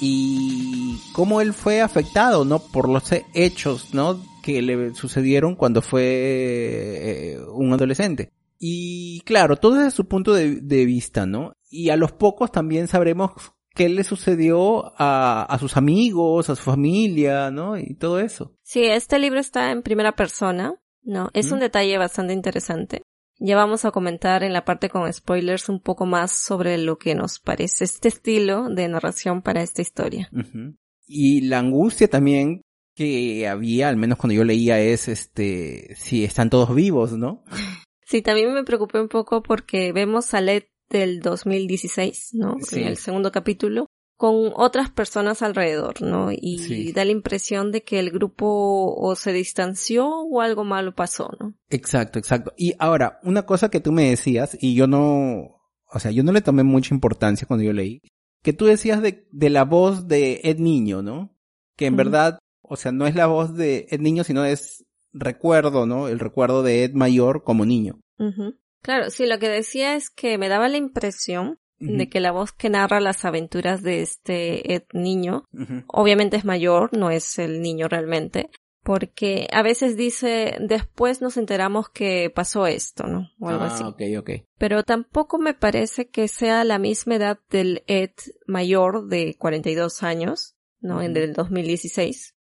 [0.00, 2.58] y cómo él fue afectado, ¿no?
[2.58, 4.20] Por los hechos, ¿no?
[4.42, 8.32] Que le sucedieron cuando fue eh, un adolescente.
[8.58, 11.52] Y claro, todo desde su punto de, de, vista, ¿no?
[11.70, 13.30] Y a los pocos también sabremos
[13.74, 17.78] qué le sucedió a, a sus amigos, a su familia, ¿no?
[17.78, 18.56] Y todo eso.
[18.62, 23.02] Sí, este libro está en primera persona no, es un detalle bastante interesante.
[23.38, 27.14] Ya vamos a comentar en la parte con spoilers un poco más sobre lo que
[27.14, 30.30] nos parece este estilo de narración para esta historia.
[31.06, 32.62] Y la angustia también
[32.94, 37.44] que había, al menos cuando yo leía, es este, si están todos vivos, ¿no?
[38.06, 42.58] Sí, también me preocupé un poco porque vemos a Led del 2016, ¿no?
[42.72, 43.86] En el segundo capítulo
[44.16, 46.28] con otras personas alrededor, ¿no?
[46.30, 51.30] Y da la impresión de que el grupo o se distanció o algo malo pasó,
[51.40, 51.54] ¿no?
[51.68, 52.52] Exacto, exacto.
[52.56, 55.60] Y ahora, una cosa que tú me decías, y yo no,
[55.92, 58.00] o sea, yo no le tomé mucha importancia cuando yo leí,
[58.42, 61.36] que tú decías de, de la voz de Ed Niño, ¿no?
[61.76, 65.86] Que en verdad, o sea, no es la voz de Ed Niño, sino es recuerdo,
[65.86, 66.08] ¿no?
[66.08, 68.00] El recuerdo de Ed Mayor como niño.
[68.82, 72.52] Claro, sí, lo que decía es que me daba la impresión de que la voz
[72.52, 75.44] que narra las aventuras de este Ed niño,
[75.86, 78.50] obviamente es mayor, no es el niño realmente,
[78.84, 83.30] porque a veces dice, después nos enteramos que pasó esto, ¿no?
[83.40, 83.84] O algo ah, así.
[84.58, 88.12] Pero tampoco me parece que sea la misma edad del Ed
[88.46, 91.00] mayor de 42 años, ¿no?
[91.00, 92.34] En el 2016.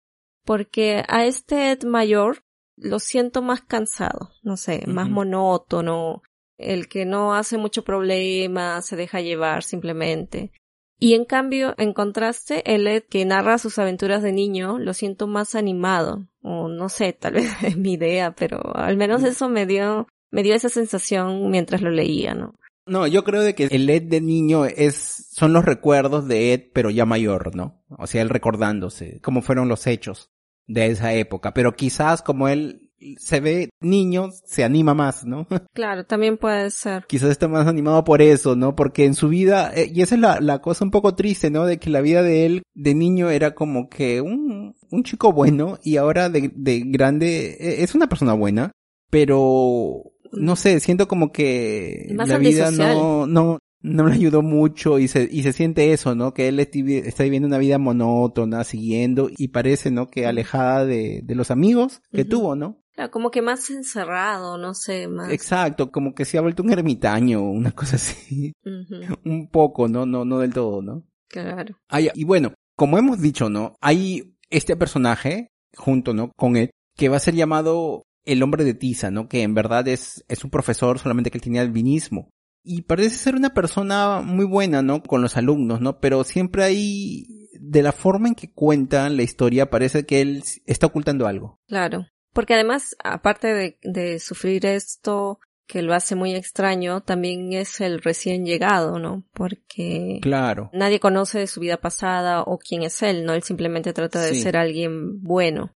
[0.45, 2.43] Porque a este Ed mayor
[2.77, 6.23] lo siento más cansado, no sé, más monótono,
[6.61, 10.53] el que no hace mucho problema, se deja llevar simplemente.
[10.99, 15.27] Y en cambio, en contraste, el Ed que narra sus aventuras de niño lo siento
[15.27, 16.29] más animado.
[16.43, 20.43] O no sé, tal vez es mi idea, pero al menos eso me dio, me
[20.43, 22.55] dio esa sensación mientras lo leía, ¿no?
[22.87, 26.71] No, yo creo de que el Ed de niño es, son los recuerdos de Ed,
[26.75, 27.83] pero ya mayor, ¿no?
[27.89, 30.31] O sea, él recordándose cómo fueron los hechos
[30.67, 31.55] de esa época.
[31.55, 35.47] Pero quizás como él se ve niño, se anima más, ¿no?
[35.75, 37.05] Claro, también puede ser.
[37.07, 38.75] Quizás está más animado por eso, ¿no?
[38.75, 41.65] Porque en su vida, eh, y esa es la, la, cosa un poco triste, ¿no?
[41.65, 45.79] De que la vida de él de niño era como que un, un chico bueno
[45.83, 48.73] y ahora de, de grande e, es una persona buena,
[49.11, 55.09] pero no sé, siento como que la vida no, no, no le ayudó mucho y
[55.09, 56.35] se, y se siente eso, ¿no?
[56.35, 60.09] Que él está viviendo una vida monótona, siguiendo y parece, ¿no?
[60.09, 62.80] Que alejada de, de los amigos que tuvo, ¿no?
[63.11, 65.33] Como que más encerrado, no sé, más.
[65.33, 68.53] Exacto, como que se ha vuelto un ermitaño, una cosa así.
[69.25, 70.07] un poco, ¿no?
[70.07, 71.05] No, no del todo, ¿no?
[71.29, 71.77] Claro.
[72.15, 73.77] y bueno, como hemos dicho, ¿no?
[73.81, 76.33] Hay este personaje, junto, ¿no?
[76.37, 79.29] Con él, que va a ser llamado el hombre de tiza, ¿no?
[79.29, 82.31] Que en verdad es, es un profesor, solamente que él tenía albinismo.
[82.63, 85.03] y parece ser una persona muy buena, ¿no?
[85.03, 86.01] Con los alumnos, ¿no?
[86.01, 90.87] Pero siempre hay, de la forma en que cuentan la historia, parece que él está
[90.87, 91.59] ocultando algo.
[91.67, 92.07] Claro.
[92.33, 95.41] Porque además, aparte de, de sufrir esto,
[95.71, 99.23] que lo hace muy extraño, también es el recién llegado, ¿no?
[99.33, 100.69] Porque claro.
[100.73, 103.35] nadie conoce de su vida pasada o quién es él, ¿no?
[103.35, 105.73] Él simplemente trata de ser alguien bueno.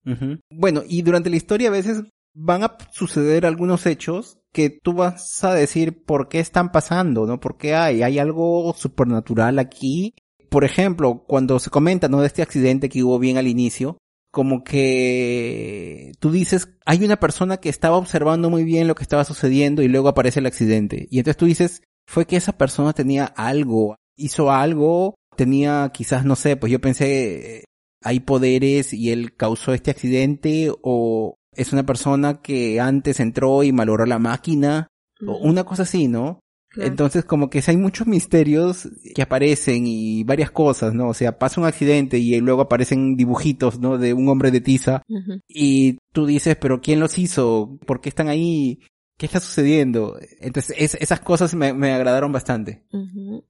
[0.51, 5.45] Bueno, y durante la historia a veces van a suceder algunos hechos que tú vas
[5.45, 7.39] a decir por qué están pasando, ¿no?
[7.39, 8.03] ¿Por qué hay?
[8.03, 10.15] Hay algo supernatural aquí.
[10.49, 12.23] Por ejemplo, cuando se comenta, ¿no?
[12.23, 13.99] De este accidente que hubo bien al inicio,
[14.33, 19.25] como que tú dices, hay una persona que estaba observando muy bien lo que estaba
[19.25, 21.07] sucediendo y luego aparece el accidente.
[21.11, 26.35] Y entonces tú dices, fue que esa persona tenía algo, hizo algo, tenía quizás, no
[26.35, 27.65] sé, pues yo pensé,
[28.03, 33.73] hay poderes y él causó este accidente o es una persona que antes entró y
[33.73, 34.89] malogró la máquina
[35.27, 36.41] o una cosa así, ¿no?
[36.77, 41.09] Entonces, como que hay muchos misterios que aparecen y varias cosas, ¿no?
[41.09, 43.99] O sea, pasa un accidente y luego aparecen dibujitos, ¿no?
[43.99, 45.03] De un hombre de tiza.
[45.49, 47.79] Y tú dices, pero ¿quién los hizo?
[47.87, 48.81] ¿Por qué están ahí?
[49.19, 50.19] ¿Qué está sucediendo?
[50.41, 52.85] Entonces, esas cosas me, agradaron bastante.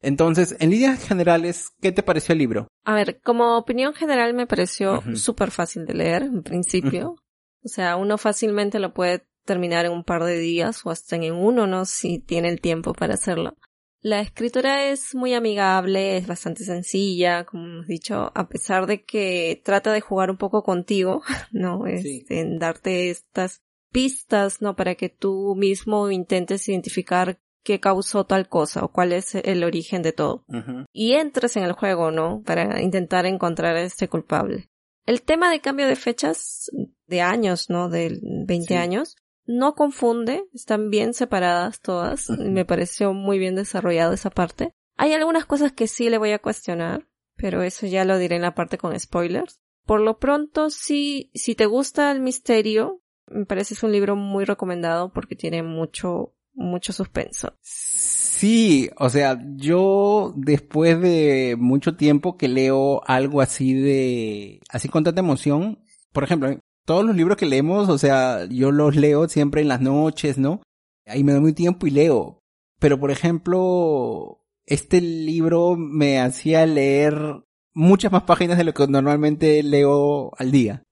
[0.03, 2.69] Entonces, en líneas generales, ¿qué te pareció el libro?
[2.85, 7.17] A ver, como opinión general me pareció súper fácil de leer, en principio.
[7.65, 11.33] O sea, uno fácilmente lo puede terminar en un par de días o hasta en
[11.33, 11.85] uno, ¿no?
[11.85, 13.57] Si tiene el tiempo para hacerlo.
[14.01, 19.63] La escritura es muy amigable, es bastante sencilla, como hemos dicho, a pesar de que
[19.65, 21.87] trata de jugar un poco contigo, ¿no?
[21.87, 24.75] Es, En darte estas pistas, ¿no?
[24.75, 30.03] Para que tú mismo intentes identificar qué causó tal cosa o cuál es el origen
[30.03, 30.45] de todo.
[30.93, 32.43] Y entres en el juego, ¿no?
[32.43, 34.69] Para intentar encontrar a este culpable.
[35.07, 36.71] El tema de cambio de fechas
[37.07, 37.89] de años, ¿no?
[37.89, 39.17] De 20 años,
[39.53, 44.73] no confunde, están bien separadas todas, me pareció muy bien desarrollado esa parte.
[44.97, 48.43] Hay algunas cosas que sí le voy a cuestionar, pero eso ya lo diré en
[48.43, 49.61] la parte con spoilers.
[49.85, 54.45] Por lo pronto, sí, si te gusta el misterio, me parece es un libro muy
[54.45, 57.55] recomendado porque tiene mucho, mucho suspenso.
[57.61, 65.05] Sí, o sea, yo después de mucho tiempo que leo algo así de, así con
[65.05, 65.79] tanta emoción,
[66.13, 66.49] por ejemplo,
[66.85, 70.63] todos los libros que leemos, o sea, yo los leo siempre en las noches, ¿no?
[71.07, 72.39] Ahí me doy muy tiempo y leo.
[72.79, 79.63] Pero, por ejemplo, este libro me hacía leer muchas más páginas de lo que normalmente
[79.63, 80.83] leo al día.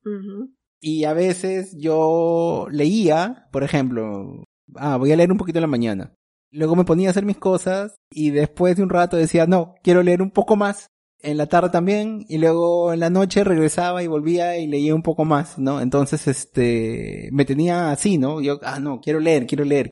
[0.81, 4.45] Y a veces yo leía, por ejemplo,
[4.77, 6.15] ah, voy a leer un poquito en la mañana.
[6.53, 10.03] Luego me ponía a hacer mis cosas y después de un rato decía, no, quiero
[10.03, 10.89] leer un poco más
[11.23, 15.03] en la tarde también y luego en la noche regresaba y volvía y leía un
[15.03, 15.81] poco más, ¿no?
[15.81, 18.41] Entonces, este, me tenía así, ¿no?
[18.41, 19.91] Yo, ah, no, quiero leer, quiero leer.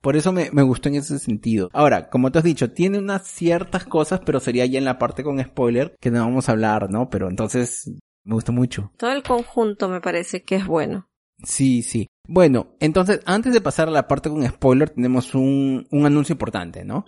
[0.00, 1.68] Por eso me, me gustó en ese sentido.
[1.72, 5.22] Ahora, como te has dicho, tiene unas ciertas cosas, pero sería ya en la parte
[5.22, 7.08] con spoiler que no vamos a hablar, ¿no?
[7.10, 7.90] Pero entonces,
[8.24, 8.92] me gusta mucho.
[8.96, 11.08] Todo el conjunto me parece que es bueno.
[11.42, 12.08] Sí, sí.
[12.28, 16.84] Bueno, entonces antes de pasar a la parte con spoiler tenemos un, un anuncio importante,
[16.84, 17.04] ¿no?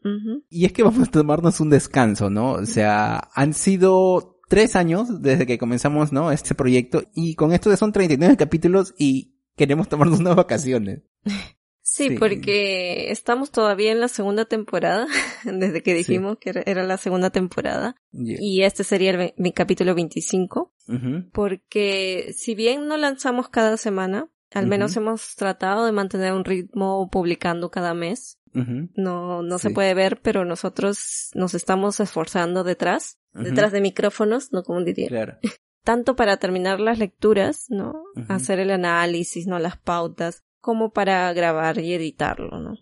[0.50, 2.52] Y es que vamos a tomarnos un descanso, ¿no?
[2.52, 6.32] O sea, han sido tres años desde que comenzamos, ¿no?
[6.32, 11.02] Este proyecto y con esto son 39 capítulos y queremos tomarnos unas vacaciones.
[11.86, 15.06] Sí, porque estamos todavía en la segunda temporada,
[15.44, 17.94] desde que dijimos que era la segunda temporada.
[18.12, 20.73] Y este sería el, mi capítulo 25.
[21.32, 27.08] Porque si bien no lanzamos cada semana, al menos hemos tratado de mantener un ritmo
[27.10, 28.38] publicando cada mes.
[28.52, 34.62] No, no se puede ver, pero nosotros nos estamos esforzando detrás, detrás de micrófonos, no
[34.62, 35.08] como diría.
[35.08, 35.38] Claro.
[35.82, 38.04] Tanto para terminar las lecturas, ¿no?
[38.28, 39.58] Hacer el análisis, ¿no?
[39.58, 42.76] Las pautas, como para grabar y editarlo, ¿no?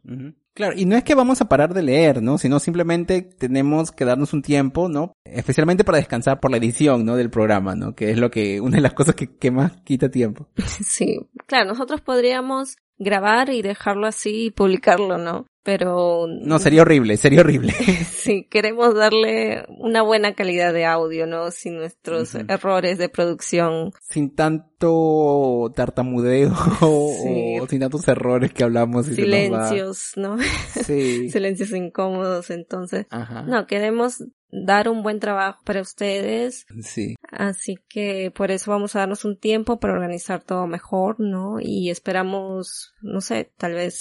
[0.55, 2.37] Claro, y no es que vamos a parar de leer, ¿no?
[2.37, 5.15] Sino simplemente tenemos que darnos un tiempo, ¿no?
[5.25, 7.17] Especialmente para descansar por la edición, ¿no?
[7.17, 7.95] Del programa, ¿no?
[7.95, 10.49] Que es lo que, una de las cosas que, que más quita tiempo.
[10.83, 15.47] Sí, claro, nosotros podríamos grabar y dejarlo así y publicarlo, ¿no?
[15.63, 16.27] Pero...
[16.27, 17.73] No, sería horrible, sería horrible.
[18.11, 21.51] sí, queremos darle una buena calidad de audio, ¿no?
[21.51, 23.93] Sin nuestros errores de producción.
[24.09, 29.09] Sin tanto tartamudeo o sin tantos errores que hablamos.
[29.09, 30.37] Y Silencios, ¿no?
[30.85, 31.29] Sí.
[31.31, 33.07] Silencios incómodos, entonces.
[33.11, 33.43] Ajá.
[33.43, 36.67] No, queremos dar un buen trabajo para ustedes.
[36.83, 37.17] Sí.
[37.31, 41.59] Así que por eso vamos a darnos un tiempo para organizar todo mejor, ¿no?
[41.59, 43.95] Y esperamos, no sé, tal vez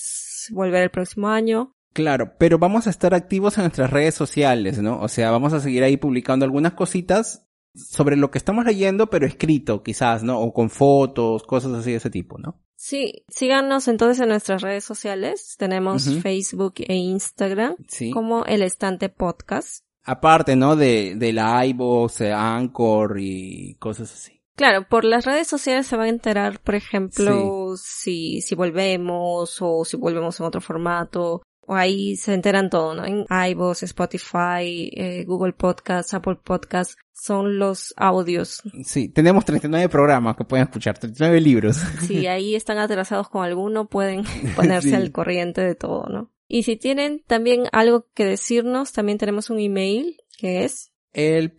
[0.51, 1.75] volver el próximo año.
[1.93, 4.99] Claro, pero vamos a estar activos en nuestras redes sociales, ¿no?
[5.01, 9.25] O sea, vamos a seguir ahí publicando algunas cositas sobre lo que estamos leyendo, pero
[9.25, 10.39] escrito quizás, ¿no?
[10.39, 12.61] O con fotos, cosas así de ese tipo, ¿no?
[12.75, 15.55] Sí, síganos entonces en nuestras redes sociales.
[15.57, 17.75] Tenemos Facebook e Instagram
[18.11, 19.85] como El Estante Podcast.
[20.03, 20.75] Aparte, ¿no?
[20.75, 24.40] De, de la iVoox, Anchor y cosas así.
[24.61, 29.83] Claro, por las redes sociales se van a enterar, por ejemplo, si, si volvemos o
[29.83, 33.03] si volvemos en otro formato o ahí se enteran todo, ¿no?
[33.03, 38.61] En iVoox, Spotify, eh, Google Podcasts, Apple Podcasts, son los audios.
[38.83, 41.77] Sí, tenemos 39 programas que pueden escuchar, 39 libros.
[42.01, 46.29] Sí, ahí están atrasados con alguno, pueden ponerse al corriente de todo, ¿no?
[46.47, 51.51] Y si tienen también algo que decirnos, también tenemos un email que es el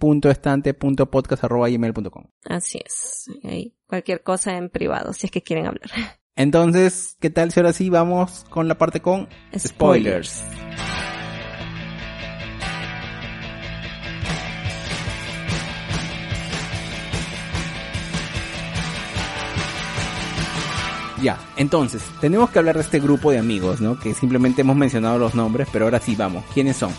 [2.44, 3.26] Así es.
[3.86, 5.90] Cualquier cosa en privado, si es que quieren hablar.
[6.34, 10.44] Entonces, ¿qué tal si ahora sí vamos con la parte con spoilers?
[21.22, 23.96] Ya, entonces, tenemos que hablar de este grupo de amigos, ¿no?
[23.98, 26.44] Que simplemente hemos mencionado los nombres, pero ahora sí vamos.
[26.52, 26.90] ¿Quiénes son?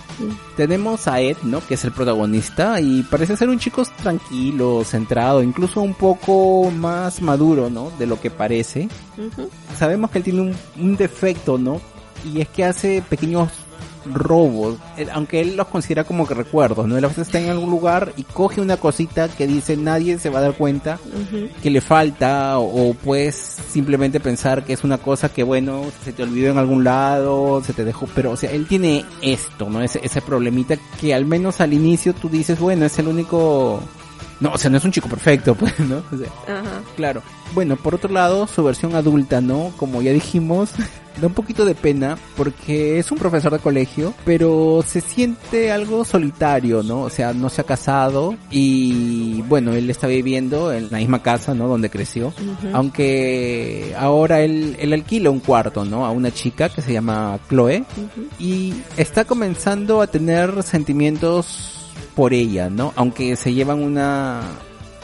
[0.56, 1.60] Tenemos a Ed, ¿no?
[1.68, 7.22] Que es el protagonista y parece ser un chico tranquilo, centrado, incluso un poco más
[7.22, 7.92] maduro, ¿no?
[8.00, 8.88] De lo que parece.
[9.78, 11.82] Sabemos que él tiene un, un defecto, ¿no?
[12.24, 13.50] Y es que hace pequeños
[14.06, 14.78] robos,
[15.14, 16.98] aunque él los considera como que recuerdos, ¿no?
[16.98, 20.30] Él a veces está en algún lugar y coge una cosita que dice nadie se
[20.30, 21.00] va a dar cuenta
[21.62, 26.24] que le falta o, puedes simplemente pensar que es una cosa que bueno, se te
[26.24, 29.82] olvidó en algún lado, se te dejó, pero o sea, él tiene esto, ¿no?
[29.82, 33.82] Ese, ese problemita que al menos al inicio tú dices, bueno, es el único
[34.40, 36.04] no, o sea, no es un chico perfecto, pues, ¿no?
[36.12, 36.82] O sea, Ajá.
[36.96, 37.22] Claro.
[37.54, 39.72] Bueno, por otro lado, su versión adulta, ¿no?
[39.78, 40.72] Como ya dijimos,
[41.20, 46.06] da un poquito de pena porque es un profesor de colegio, pero se siente algo
[46.06, 47.02] solitario, ¿no?
[47.02, 51.54] O sea, no se ha casado y bueno, él está viviendo en la misma casa,
[51.54, 51.68] ¿no?
[51.68, 52.34] Donde creció,
[52.74, 56.06] aunque ahora él, él alquila un cuarto, ¿no?
[56.06, 57.86] A una chica que se llama Chloe
[58.40, 61.80] y está comenzando a tener sentimientos
[62.16, 62.94] por ella, ¿no?
[62.96, 64.42] Aunque se llevan una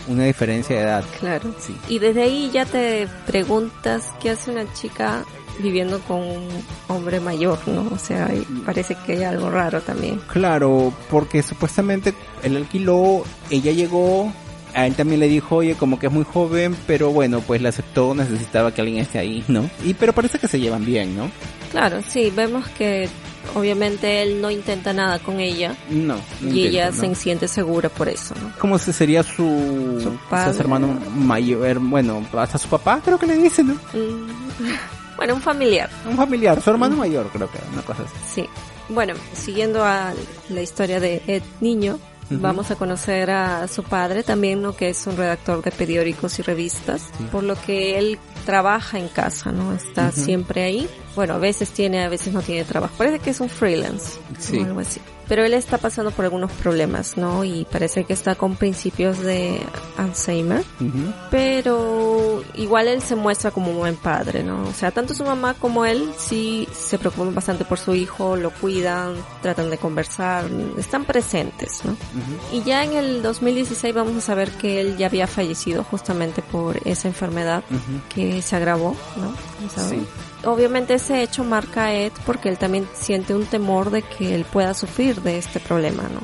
[0.10, 1.04] una diferencia de edad.
[1.20, 1.54] Claro.
[1.60, 1.76] Sí.
[1.88, 5.24] Y desde ahí ya te preguntas qué hace una chica
[5.60, 6.48] viviendo con un
[6.88, 7.90] hombre mayor, ¿no?
[7.94, 8.32] O sea,
[8.66, 10.20] parece que hay algo raro también.
[10.28, 14.32] Claro, porque supuestamente él alquiló, ella llegó,
[14.74, 17.70] a él también le dijo, oye, como que es muy joven, pero bueno, pues le
[17.70, 19.70] aceptó, necesitaba que alguien esté ahí, ¿no?
[19.84, 21.30] Y pero parece que se llevan bien, ¿no?
[21.72, 23.10] Claro, sí, vemos que
[23.56, 25.76] obviamente él no intenta nada con ella.
[25.90, 26.18] No.
[26.42, 28.52] y ella se siente segura por eso, ¿no?
[28.60, 31.80] ¿Cómo se sería su, su, padre, su hermano mayor?
[31.80, 33.74] Bueno, hasta su papá creo que le dice, ¿no?
[33.74, 34.30] Mm.
[35.20, 35.90] Bueno, un familiar.
[36.10, 38.42] Un familiar, su hermano mayor creo que, una cosa así.
[38.42, 38.50] Sí.
[38.88, 40.14] Bueno, siguiendo a
[40.48, 44.78] la historia de Ed Niño, vamos a conocer a su padre también, ¿no?
[44.78, 49.52] Que es un redactor de periódicos y revistas, por lo que él trabaja en casa,
[49.52, 49.74] ¿no?
[49.74, 50.88] Está siempre ahí.
[51.18, 52.94] Bueno, a veces tiene, a veces no tiene trabajo.
[52.98, 54.18] Parece que es un freelance.
[54.40, 54.60] Sí.
[54.60, 57.46] O algo así pero él está pasando por algunos problemas, ¿no?
[57.46, 59.62] Y parece que está con principios de
[59.96, 60.64] Alzheimer,
[61.30, 64.64] pero igual él se muestra como un buen padre, ¿no?
[64.64, 68.50] O sea, tanto su mamá como él sí se preocupan bastante por su hijo, lo
[68.50, 69.14] cuidan,
[69.44, 70.46] tratan de conversar,
[70.78, 71.96] están presentes, ¿no?
[72.52, 76.80] Y ya en el 2016 vamos a saber que él ya había fallecido justamente por
[76.86, 77.64] esa enfermedad
[78.14, 79.36] que se agravó, ¿no?
[79.70, 80.02] Sí
[80.46, 84.46] obviamente ese hecho marca a Ed porque él también siente un temor de que él
[84.46, 86.22] pueda sufrir de este problema, ¿no?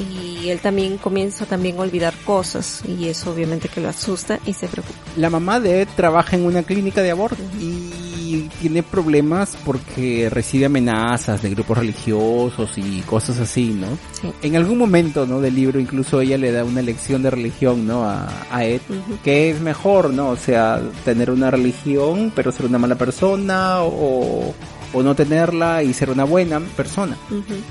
[0.00, 4.52] Y él también comienza también a olvidar cosas y eso obviamente que lo asusta y
[4.52, 4.98] se preocupa.
[5.16, 8.15] La mamá de Ed trabaja en una clínica de aborto y
[8.60, 13.88] tiene problemas porque recibe amenazas de grupos religiosos y cosas así, ¿no?
[14.20, 14.32] Sí.
[14.42, 15.40] En algún momento, ¿no?
[15.40, 18.04] Del libro incluso ella le da una lección de religión, ¿no?
[18.04, 18.80] A, a Ed,
[19.22, 20.30] que es mejor, ¿no?
[20.30, 24.54] O sea, tener una religión pero ser una mala persona o
[24.92, 27.16] o no tenerla y ser una buena persona.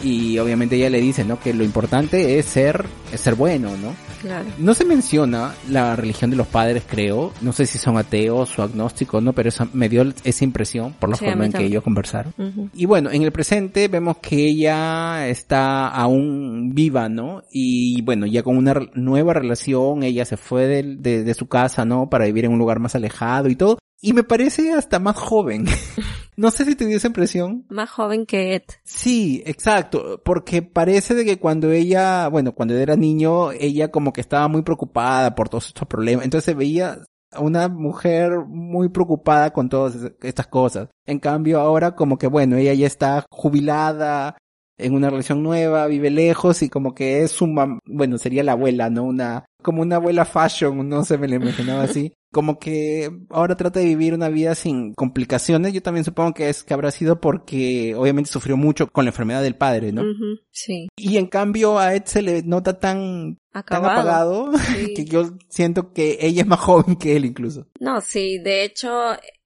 [0.03, 1.39] Y obviamente ella le dice, ¿no?
[1.39, 3.95] Que lo importante es ser, es ser bueno, ¿no?
[4.21, 4.45] Claro.
[4.57, 7.31] No se menciona la religión de los padres, creo.
[7.41, 9.33] No sé si son ateos o agnósticos, ¿no?
[9.33, 12.33] Pero eso me dio esa impresión por la forma en que ellos conversaron.
[12.73, 17.43] Y bueno, en el presente vemos que ella está aún viva, ¿no?
[17.51, 22.09] Y bueno, ya con una nueva relación, ella se fue de, de su casa, ¿no?
[22.09, 23.77] Para vivir en un lugar más alejado y todo.
[24.05, 25.65] Y me parece hasta más joven.
[26.37, 27.65] no sé si te dio esa impresión.
[27.69, 28.61] Más joven que Ed.
[28.83, 30.21] Sí, exacto.
[30.23, 34.61] Porque parece de que cuando ella, bueno, cuando era niño, ella como que estaba muy
[34.61, 36.23] preocupada por todos estos problemas.
[36.23, 36.99] Entonces se veía
[37.35, 40.87] una mujer muy preocupada con todas estas cosas.
[41.07, 44.37] En cambio ahora como que bueno, ella ya está jubilada,
[44.77, 48.53] en una relación nueva, vive lejos y como que es su mam bueno, sería la
[48.53, 49.03] abuela, ¿no?
[49.03, 52.13] Una, como una abuela fashion, no se me la imaginaba así.
[52.35, 55.71] Como que ahora trata de vivir una vida sin complicaciones.
[55.71, 59.41] Yo también supongo que es que habrá sido porque obviamente sufrió mucho con la enfermedad
[59.41, 60.03] del padre, ¿no?
[60.51, 60.89] sí.
[60.97, 64.51] Y en cambio a Ed se le nota tan, apagado
[64.95, 67.67] que yo siento que ella es más joven que él incluso.
[67.79, 68.91] No, sí, de hecho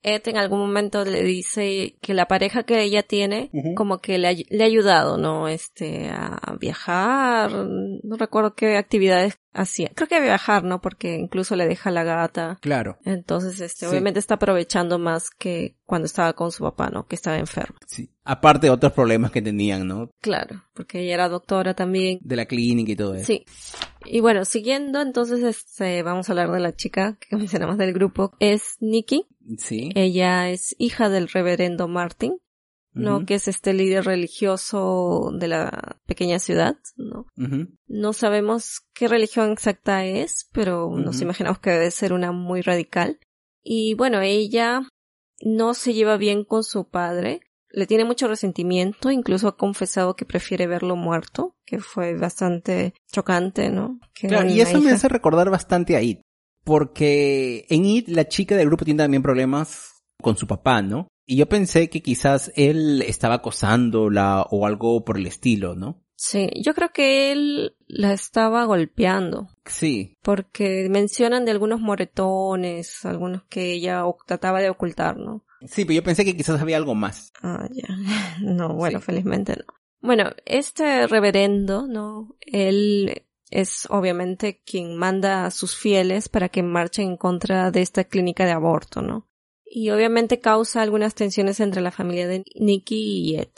[0.01, 4.27] Ed en algún momento le dice que la pareja que ella tiene como que le
[4.27, 5.47] ha, ayudado, ¿no?
[5.49, 9.91] Este, a viajar, no recuerdo qué actividades hacía.
[9.93, 10.81] Creo que viajar, ¿no?
[10.81, 12.57] Porque incluso le deja la gata.
[12.61, 12.97] Claro.
[13.03, 17.05] Entonces, este, obviamente está aprovechando más que cuando estaba con su papá, ¿no?
[17.05, 17.77] Que estaba enfermo.
[17.87, 18.09] Sí.
[18.31, 20.11] Aparte de otros problemas que tenían, ¿no?
[20.21, 22.19] Claro, porque ella era doctora también.
[22.21, 23.25] De la clínica y todo eso.
[23.25, 23.43] Sí.
[24.05, 28.33] Y bueno, siguiendo, entonces, este, vamos a hablar de la chica que mencionamos del grupo.
[28.39, 29.25] Es Nikki.
[29.57, 29.89] Sí.
[29.95, 32.37] Ella es hija del reverendo Martin.
[32.93, 33.25] ¿no?
[33.25, 37.27] Que es este líder religioso de la pequeña ciudad, ¿no?
[37.87, 43.19] No sabemos qué religión exacta es, pero nos imaginamos que debe ser una muy radical.
[43.63, 44.81] Y bueno, ella
[45.41, 47.41] no se lleva bien con su padre,
[47.71, 53.69] le tiene mucho resentimiento, incluso ha confesado que prefiere verlo muerto, que fue bastante chocante,
[53.69, 53.99] ¿no?
[54.13, 56.21] claro, y eso me hace recordar bastante a It,
[56.63, 61.07] porque en It la chica del grupo tiene también problemas con su papá, ¿no?
[61.25, 66.01] Y yo pensé que quizás él estaba acosándola o algo por el estilo, ¿no?
[66.15, 69.47] Sí, yo creo que él la estaba golpeando.
[69.65, 70.17] Sí.
[70.21, 75.45] Porque mencionan de algunos moretones, algunos que ella trataba de ocultar, ¿no?
[75.67, 77.31] Sí, pero yo pensé que quizás había algo más.
[77.41, 77.87] Ah, ya.
[78.41, 79.65] No, bueno, felizmente no.
[80.01, 82.37] Bueno, este reverendo, ¿no?
[82.41, 88.05] Él es obviamente quien manda a sus fieles para que marchen en contra de esta
[88.05, 89.29] clínica de aborto, ¿no?
[89.69, 93.49] y obviamente causa algunas tensiones entre la familia de Nikki y Ed.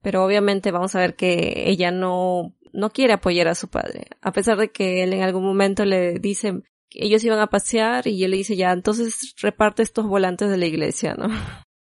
[0.00, 4.30] Pero obviamente vamos a ver que ella no, no quiere apoyar a su padre, a
[4.30, 8.30] pesar de que él en algún momento le dice ellos iban a pasear y él
[8.30, 11.28] le dice ya, entonces reparte estos volantes de la iglesia, ¿no?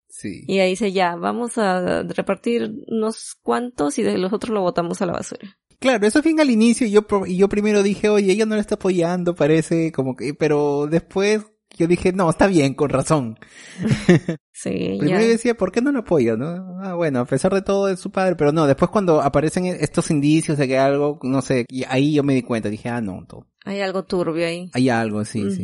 [0.09, 0.43] Sí.
[0.47, 5.01] Y ahí dice ya, vamos a repartir unos cuantos y de los otros lo botamos
[5.01, 5.57] a la basura.
[5.79, 8.61] Claro, eso fue al inicio y yo, y yo primero dije, oye, ella no le
[8.61, 11.43] está apoyando, parece como que, pero después
[11.77, 13.39] yo dije, no, está bien, con razón.
[14.53, 16.37] Sí, Primero decía, ¿por qué no lo apoyo?
[16.37, 16.77] ¿no?
[16.83, 20.11] Ah, bueno, a pesar de todo es su padre, pero no, después cuando aparecen estos
[20.11, 23.25] indicios de que algo, no sé, y ahí yo me di cuenta, dije, ah, no,
[23.27, 23.47] todo.
[23.65, 24.69] Hay algo turbio ahí.
[24.73, 25.63] Hay algo, sí, sí.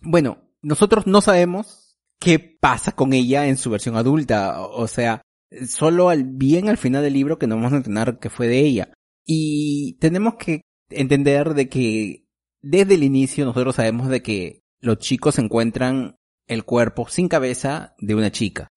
[0.00, 5.22] Bueno, nosotros no sabemos qué pasa con ella en su versión adulta, o sea,
[5.68, 8.60] solo al bien al final del libro que no vamos a entender que fue de
[8.60, 8.92] ella.
[9.24, 12.26] Y tenemos que entender de que
[12.62, 16.16] desde el inicio nosotros sabemos de que los chicos encuentran
[16.46, 18.68] el cuerpo sin cabeza de una chica.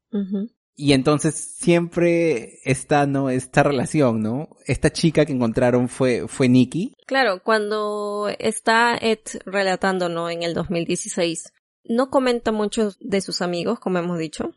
[0.82, 3.30] Y entonces siempre está, ¿no?
[3.30, 4.48] Esta relación, ¿no?
[4.66, 6.96] Esta chica que encontraron fue, fue Nikki.
[7.06, 10.30] Claro, cuando está Ed relatando, ¿no?
[10.30, 11.52] En el 2016.
[11.84, 14.54] No comenta mucho de sus amigos, como hemos dicho.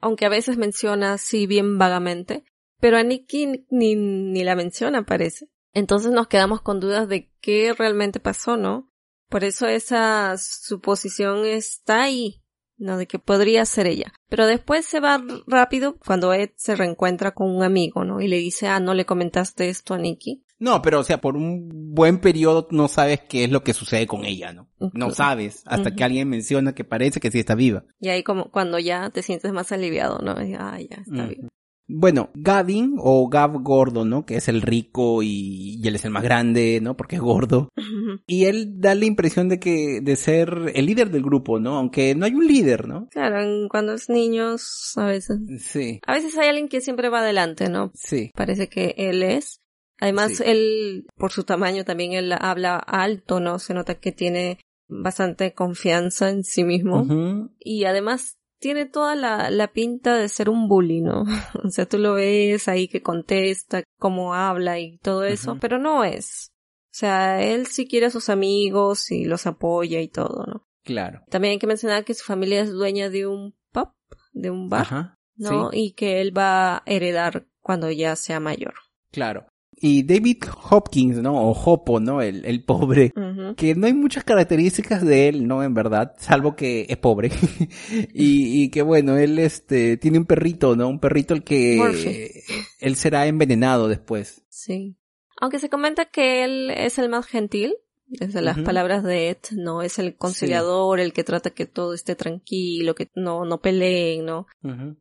[0.00, 2.44] Aunque a veces menciona así bien vagamente.
[2.78, 5.48] Pero a Nikki ni, ni la menciona, parece.
[5.72, 8.92] Entonces nos quedamos con dudas de qué realmente pasó, ¿no?
[9.28, 12.44] Por eso esa suposición está ahí,
[12.78, 12.98] ¿no?
[12.98, 14.12] De que podría ser ella.
[14.28, 18.20] Pero después se va rápido cuando Ed se reencuentra con un amigo, ¿no?
[18.20, 20.42] Y le dice, ah, no le comentaste esto a Nikki.
[20.58, 24.06] No, pero o sea, por un buen periodo no sabes qué es lo que sucede
[24.06, 24.70] con ella, ¿no?
[24.94, 27.84] No sabes, hasta que alguien menciona que parece que sí está viva.
[28.00, 30.32] Y ahí como cuando ya te sientes más aliviado, ¿no?
[30.58, 31.48] ah, ya está viva.
[31.88, 34.26] Bueno, Gavin o Gav Gordo, ¿no?
[34.26, 36.96] Que es el rico y, él es el más grande, ¿no?
[36.96, 37.68] Porque es gordo.
[38.28, 41.76] Y él da la impresión de que, de ser el líder del grupo, ¿no?
[41.76, 43.08] Aunque no hay un líder, ¿no?
[43.10, 45.38] Claro, cuando es niños, a veces.
[45.60, 46.00] Sí.
[46.06, 47.92] A veces hay alguien que siempre va adelante, ¿no?
[47.94, 48.32] Sí.
[48.34, 49.60] Parece que él es.
[49.98, 53.58] Además, él, por su tamaño, también él habla alto, ¿no?
[53.58, 54.58] Se nota que tiene
[54.88, 57.48] bastante confianza en sí mismo.
[57.58, 61.22] Y además tiene toda la, la pinta de ser un bully, ¿no?
[61.64, 66.04] o sea, tú lo ves ahí que contesta, cómo habla y todo eso, pero no
[66.04, 66.52] es.
[66.86, 70.66] O sea, él sí quiere a sus amigos y los apoya y todo, ¿no?
[70.82, 71.22] Claro.
[71.28, 73.90] También hay que mencionar que su familia es dueña de un pub,
[74.32, 75.70] de un bar, ¿no?
[75.72, 78.74] Y que él va a heredar cuando ya sea mayor.
[79.10, 79.46] Claro.
[79.78, 80.38] Y David
[80.70, 81.38] Hopkins, ¿no?
[81.38, 82.22] O Hopo, ¿no?
[82.22, 83.12] El, el pobre.
[83.56, 85.62] Que no hay muchas características de él, ¿no?
[85.62, 86.14] En verdad.
[86.18, 87.30] Salvo que es pobre.
[88.14, 90.88] y, y que bueno, él este, tiene un perrito, ¿no?
[90.88, 92.42] Un perrito el que
[92.80, 94.42] él será envenenado después.
[94.48, 94.96] Sí.
[95.38, 97.76] Aunque se comenta que él es el más gentil.
[98.08, 99.82] Desde las palabras de Ed, ¿no?
[99.82, 104.46] Es el conciliador, el que trata que todo esté tranquilo, que no, no peleen, ¿no?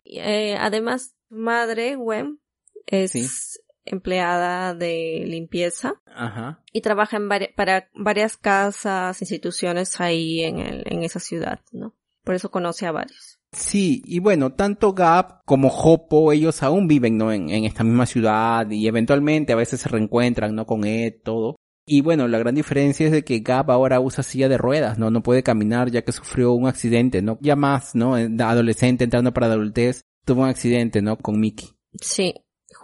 [0.05, 2.39] eh, además, madre, Wem,
[2.88, 6.01] es empleada de limpieza.
[6.05, 6.61] Ajá.
[6.73, 11.93] Y trabaja en para varias casas, instituciones ahí en, el, en esa ciudad, ¿no?
[12.23, 13.39] Por eso conoce a varios.
[13.51, 17.31] Sí, y bueno, tanto Gap como Hopo, ellos aún viven, ¿no?
[17.31, 20.65] En, en esta misma ciudad y eventualmente a veces se reencuentran, ¿no?
[20.65, 21.55] Con Ed, todo.
[21.88, 25.11] Y bueno, la gran diferencia es de que Gap ahora usa silla de ruedas, ¿no?
[25.11, 27.38] No puede caminar ya que sufrió un accidente, ¿no?
[27.41, 28.15] Ya más, ¿no?
[28.15, 31.17] Adolescente entrando para adultez, tuvo un accidente, ¿no?
[31.17, 31.69] Con Mickey.
[32.01, 32.33] Sí,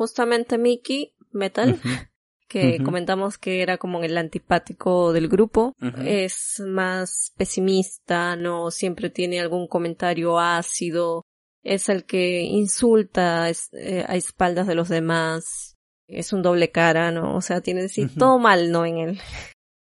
[0.02, 1.80] justamente Mickey, Metal,
[2.48, 9.40] que comentamos que era como el antipático del grupo, es más pesimista, no siempre tiene
[9.40, 11.24] algún comentario ácido,
[11.62, 15.78] es el que insulta eh, a espaldas de los demás,
[16.08, 17.36] es un doble cara, ¿no?
[17.36, 18.88] O sea, tiene decir todo mal, ¿no?
[18.88, 19.20] En él.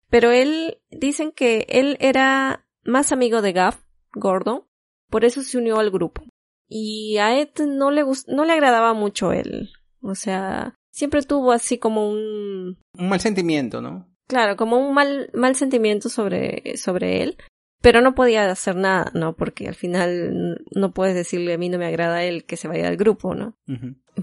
[0.09, 3.79] Pero él, dicen que él era más amigo de Gaff,
[4.11, 4.67] gordo,
[5.09, 6.23] por eso se unió al grupo.
[6.67, 9.69] Y a Ed no le no le agradaba mucho él.
[10.03, 12.77] O sea, siempre tuvo así como un...
[12.97, 14.07] Un mal sentimiento, ¿no?
[14.27, 17.37] Claro, como un mal, mal sentimiento sobre, sobre él.
[17.81, 19.35] Pero no podía hacer nada, ¿no?
[19.35, 22.85] Porque al final no puedes decirle a mí no me agrada él que se vaya
[22.85, 23.57] del grupo, ¿no?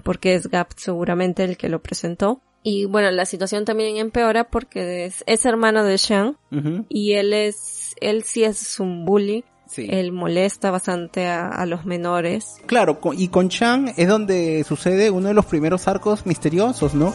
[0.03, 2.41] Porque es Gap seguramente el que lo presentó.
[2.63, 6.37] Y bueno, la situación también empeora porque es, hermano de Sean
[6.89, 9.43] y él es, él sí es un bully.
[9.71, 9.87] Sí.
[9.89, 12.57] Él molesta bastante a, los menores.
[12.65, 17.13] Claro, y con Sean es donde sucede uno de los primeros arcos misteriosos, ¿no?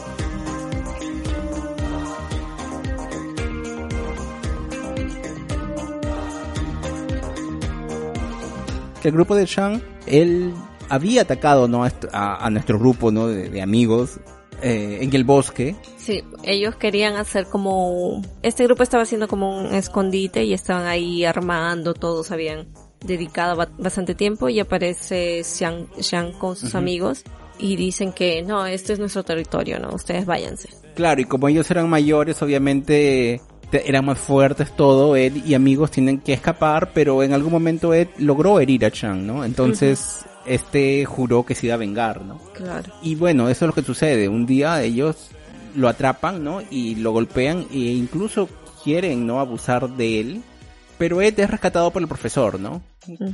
[9.07, 10.53] el grupo de Shang, él
[10.89, 11.87] había atacado ¿no?
[12.13, 13.29] a, nuestro grupo ¿no?
[13.29, 14.19] de, amigos
[14.63, 15.77] eh, en el bosque.
[15.97, 18.23] Sí, ellos querían hacer como...
[18.43, 22.69] Este grupo estaba haciendo como un escondite y estaban ahí armando, todos habían
[23.05, 27.25] dedicado bastante tiempo y aparece Xiang, con sus amigos
[27.59, 29.95] y dicen que no, este es nuestro territorio, ¿no?
[29.95, 30.69] Ustedes váyanse.
[30.95, 33.41] Claro, y como ellos eran mayores, obviamente
[33.73, 38.09] eran más fuertes todo, Ed y amigos tienen que escapar, pero en algún momento Ed
[38.19, 39.45] logró herir a Chang, ¿no?
[39.45, 42.39] Entonces, este juró que se iba a vengar, ¿no?
[42.55, 42.93] Claro.
[43.03, 44.29] Y bueno, eso es lo que sucede.
[44.29, 45.31] Un día ellos
[45.75, 46.63] lo atrapan, ¿no?
[46.71, 48.49] Y lo golpean e incluso
[48.83, 49.41] quieren, ¿no?
[49.41, 50.43] Abusar de él.
[50.99, 52.83] Pero Ed es rescatado por el profesor, ¿no?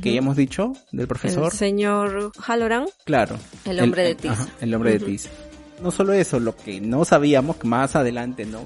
[0.01, 1.51] Que ya hemos dicho, del profesor.
[1.51, 2.85] El señor Halloran.
[3.05, 3.37] Claro.
[3.65, 4.31] El hombre de Tis.
[4.61, 5.29] el hombre de Tis.
[5.81, 8.61] No solo eso, lo que no sabíamos, que más adelante, ¿no?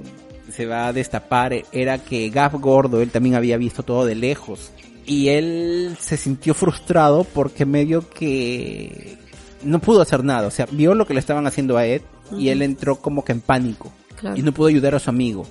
[0.52, 4.72] se va a destapar era que Gaff Gordo, él también había visto todo de lejos.
[5.08, 9.18] Y él se sintió frustrado porque medio que
[9.64, 10.48] no pudo hacer nada.
[10.48, 12.02] O sea, vio lo que le estaban haciendo a Ed
[12.38, 13.92] y él entró como que en pánico.
[14.36, 15.48] Y no pudo ayudar a su amigo.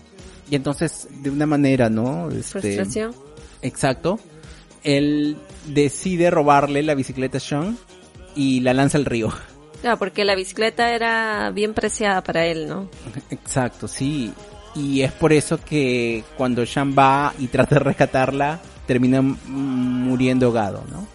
[0.50, 2.30] Y entonces, de una manera, ¿no?
[2.30, 3.14] Este, Frustración.
[3.62, 4.20] Exacto.
[4.84, 5.36] Él
[5.66, 7.78] decide robarle la bicicleta a Sean
[8.34, 9.32] y la lanza al río.
[9.80, 12.88] Claro, porque la bicicleta era bien preciada para él, ¿no?
[13.30, 14.32] Exacto, sí.
[14.74, 20.84] Y es por eso que cuando Sean va y trata de rescatarla, termina muriendo ahogado,
[20.90, 21.06] ¿no?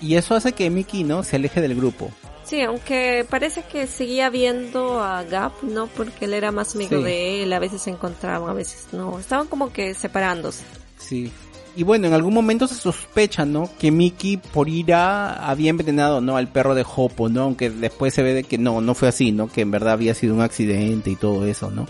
[0.00, 1.22] Y eso hace que Mickey, ¿no?
[1.22, 2.10] Se aleje del grupo.
[2.44, 5.86] Sí, aunque parece que seguía viendo a Gap, ¿no?
[5.86, 9.18] Porque él era más amigo de él, a veces se encontraban, a veces no.
[9.18, 10.64] Estaban como que separándose.
[10.98, 11.32] Sí.
[11.74, 13.70] Y bueno, en algún momento se sospecha, ¿no?
[13.78, 16.36] Que Mickey por ira había envenenado, ¿no?
[16.36, 17.44] Al perro de Hopo, ¿no?
[17.44, 19.50] Aunque después se ve de que no, no fue así, ¿no?
[19.50, 21.86] Que en verdad había sido un accidente y todo eso, ¿no?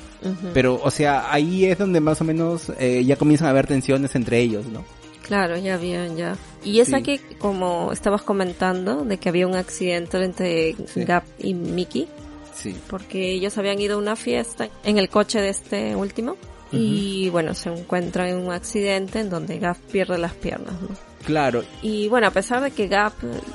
[0.54, 4.14] Pero, o sea, ahí es donde más o menos eh, ya comienzan a haber tensiones
[4.14, 4.84] entre ellos, ¿no?
[5.22, 6.36] Claro, ya habían, ya.
[6.64, 12.08] Y es aquí, como estabas comentando, de que había un accidente entre Gap y Mickey.
[12.54, 12.76] Sí.
[12.88, 16.36] Porque ellos habían ido a una fiesta en el coche de este último
[16.70, 20.88] y bueno, se encuentra en un accidente en donde Gap pierde las piernas, ¿no?
[21.24, 21.62] Claro.
[21.82, 23.12] Y bueno, a pesar de que Gap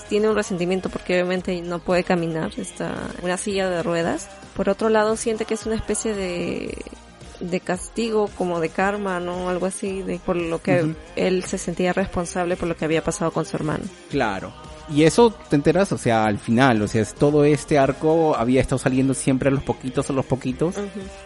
[0.07, 4.69] tiene un resentimiento porque obviamente no puede caminar, está en una silla de ruedas, por
[4.69, 6.77] otro lado siente que es una especie de
[7.39, 9.49] de castigo como de karma, ¿no?
[9.49, 13.31] Algo así, de por lo que él se sentía responsable por lo que había pasado
[13.31, 13.83] con su hermano.
[14.09, 14.53] Claro.
[14.89, 18.79] Y eso te enteras, o sea, al final, o sea, todo este arco había estado
[18.79, 20.75] saliendo siempre a los poquitos, a los poquitos.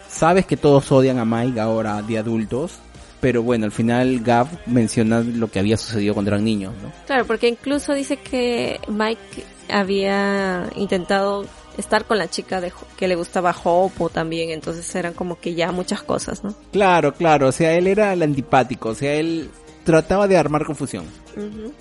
[0.08, 2.80] Sabes que todos odian a Mike ahora de adultos,
[3.20, 6.92] pero bueno, al final Gav menciona lo que había sucedido cuando eran niños, ¿no?
[7.06, 11.46] Claro, porque incluso dice que Mike había intentado
[11.78, 15.72] estar con la chica de, que le gustaba Hope también, entonces eran como que ya
[15.72, 16.54] muchas cosas, ¿no?
[16.72, 19.50] Claro, claro, o sea, él era el antipático, o sea, él
[19.84, 21.04] trataba de armar confusión.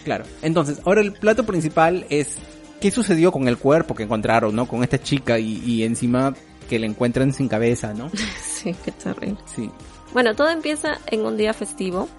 [0.03, 0.25] Claro.
[0.41, 2.37] Entonces, ahora el plato principal es
[2.79, 4.67] qué sucedió con el cuerpo que encontraron, ¿no?
[4.67, 6.33] Con esta chica y, encima
[6.69, 8.09] que le encuentran sin cabeza, ¿no?
[8.41, 9.37] sí, qué terrible.
[9.55, 9.69] Sí.
[10.13, 12.09] Bueno, todo empieza en un día festivo,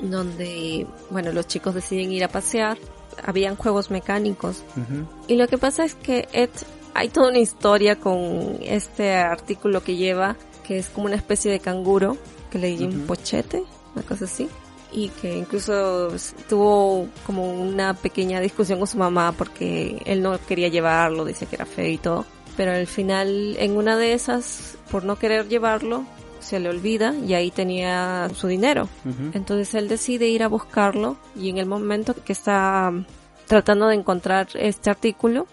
[0.00, 2.76] donde, bueno, los chicos deciden ir a pasear,
[3.22, 4.64] habían juegos mecánicos,
[5.28, 6.50] y lo que pasa es que Ed
[6.94, 11.60] hay toda una historia con este artículo que lleva, que es como una especie de
[11.60, 12.16] canguro,
[12.50, 13.62] que le dio un pochete,
[13.94, 14.48] una cosa así.
[14.92, 16.08] Y que incluso
[16.48, 21.56] tuvo como una pequeña discusión con su mamá porque él no quería llevarlo, dice que
[21.56, 22.24] era feo y todo.
[22.56, 26.04] Pero al final, en una de esas, por no querer llevarlo,
[26.40, 28.88] se le olvida y ahí tenía su dinero.
[29.32, 32.92] Entonces él decide ir a buscarlo y en el momento que está
[33.46, 35.46] tratando de encontrar este artículo,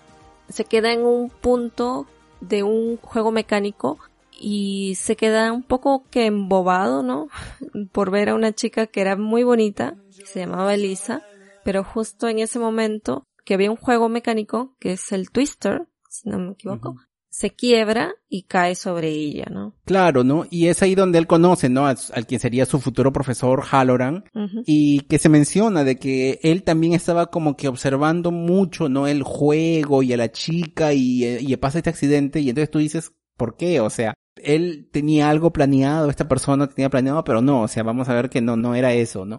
[0.50, 2.08] se queda en un punto
[2.42, 3.98] de un juego mecánico
[4.40, 7.28] y se queda un poco que embobado, ¿no?
[7.92, 9.96] Por ver a una chica que era muy bonita,
[10.26, 11.24] se llamaba Elisa,
[11.64, 16.30] pero justo en ese momento que había un juego mecánico que es el Twister, si
[16.30, 16.96] no me equivoco,
[17.38, 19.76] se quiebra y cae sobre ella, ¿no?
[19.86, 20.48] Claro, ¿no?
[20.50, 21.86] Y es ahí donde él conoce, ¿no?
[21.86, 24.24] Al, quien sería su futuro profesor Halloran
[24.66, 29.06] y que se menciona de que él también estaba como que observando mucho, ¿no?
[29.06, 33.14] El juego y a la chica y, y pasa este accidente y entonces tú dices,
[33.36, 33.82] ¿por qué?
[33.82, 38.10] O sea, él tenía algo planeado, esta persona tenía planeado, pero no, o sea, vamos
[38.10, 39.38] a ver que no, no era eso, ¿no?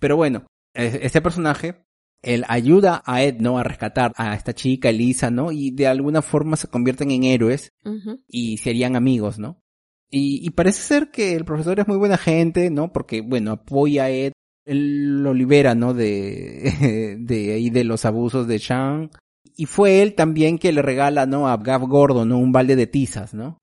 [0.00, 1.85] Pero bueno, este personaje
[2.22, 3.58] él ayuda a Ed, ¿no?
[3.58, 5.52] A rescatar a esta chica, Elisa, ¿no?
[5.52, 7.72] Y de alguna forma se convierten en héroes
[8.28, 9.62] y serían amigos, ¿no?
[10.10, 12.92] Y, parece ser que el profesor es muy buena gente, ¿no?
[12.92, 14.32] Porque, bueno, apoya a Ed,
[14.64, 15.94] él lo libera, ¿no?
[15.94, 19.10] De, de ahí de los abusos de Sean.
[19.56, 21.48] Y fue él también que le regala, ¿no?
[21.48, 22.38] A Gav Gordo, ¿no?
[22.38, 23.60] Un balde de tizas, ¿no?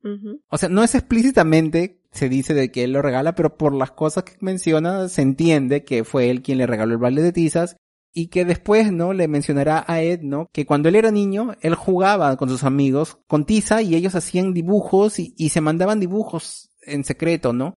[0.49, 3.91] O sea, no es explícitamente se dice de que él lo regala, pero por las
[3.91, 7.75] cosas que menciona se entiende que fue él quien le regaló el balde de tizas
[8.13, 9.11] y que después, ¿no?
[9.13, 10.47] Le mencionará a Ed, ¿no?
[10.51, 14.53] Que cuando él era niño, él jugaba con sus amigos con tiza y ellos hacían
[14.53, 17.75] dibujos y, se mandaban dibujos en secreto, ¿no?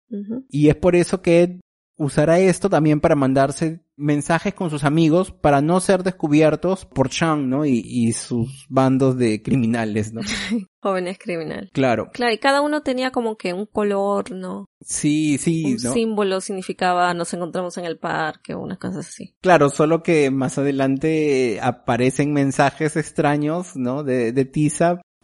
[0.48, 1.60] Y es por eso que Ed
[1.96, 7.48] usará esto también para mandarse mensajes con sus amigos para no ser descubiertos por Chang,
[7.48, 7.64] ¿no?
[7.64, 10.20] Y, sus bandos de criminales, ¿no?
[10.82, 11.70] Jóvenes criminales.
[11.72, 12.10] Claro.
[12.12, 14.66] Claro, y cada uno tenía como que un color, ¿no?
[14.80, 15.72] Sí, sí.
[15.72, 19.34] Un símbolo significaba nos encontramos en el parque o unas cosas así.
[19.40, 24.04] Claro, solo que más adelante aparecen mensajes extraños, ¿no?
[24.04, 24.44] De, de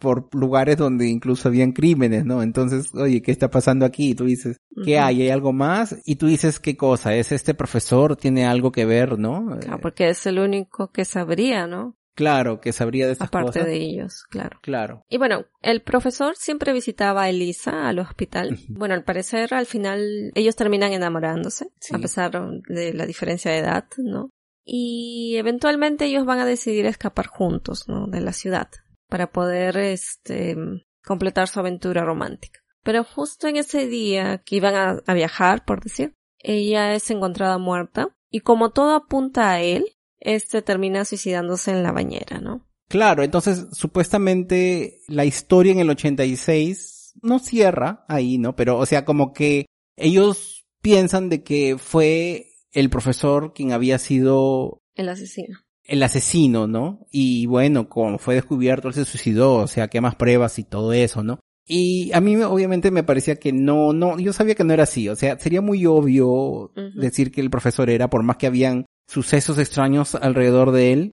[0.03, 2.43] por lugares donde incluso habían crímenes, ¿no?
[2.43, 4.09] Entonces, oye, ¿qué está pasando aquí?
[4.09, 5.21] Y tú dices, ¿qué hay?
[5.21, 5.95] ¿Hay algo más?
[6.03, 7.15] Y tú dices, ¿qué cosa?
[7.15, 8.17] ¿Es este profesor?
[8.17, 9.57] ¿Tiene algo que ver, no?
[9.61, 11.95] Claro, porque es el único que sabría, ¿no?
[12.15, 14.59] Claro, que sabría de estas Aparte de ellos, claro.
[14.61, 15.05] Claro.
[15.09, 18.59] Y bueno, el profesor siempre visitaba a Elisa al hospital.
[18.67, 22.33] Bueno, al parecer, al final, ellos terminan enamorándose, a pesar
[22.67, 24.29] de la diferencia de edad, ¿no?
[24.65, 28.07] Y eventualmente ellos van a decidir escapar juntos, ¿no?
[28.07, 28.67] De la ciudad
[29.13, 30.57] para poder este,
[31.05, 32.61] completar su aventura romántica.
[32.81, 38.07] Pero justo en ese día que iban a, viajar, por decir, ella es encontrada muerta
[38.31, 39.85] y como todo apunta a él,
[40.19, 42.67] este termina suicidándose en la bañera, ¿no?
[42.89, 48.55] Claro, entonces supuestamente la historia en el 86 no cierra ahí, ¿no?
[48.55, 54.81] Pero, o sea, como que ellos piensan de que fue el profesor quien había sido
[54.95, 57.05] el asesino el asesino, ¿no?
[57.11, 60.93] Y bueno, como fue descubierto, él se suicidó, o sea, que más pruebas y todo
[60.93, 61.39] eso, ¿no?
[61.65, 65.07] Y a mí obviamente me parecía que no, no, yo sabía que no era así,
[65.07, 69.57] o sea, sería muy obvio decir que el profesor era, por más que habían sucesos
[69.57, 71.11] extraños alrededor de él.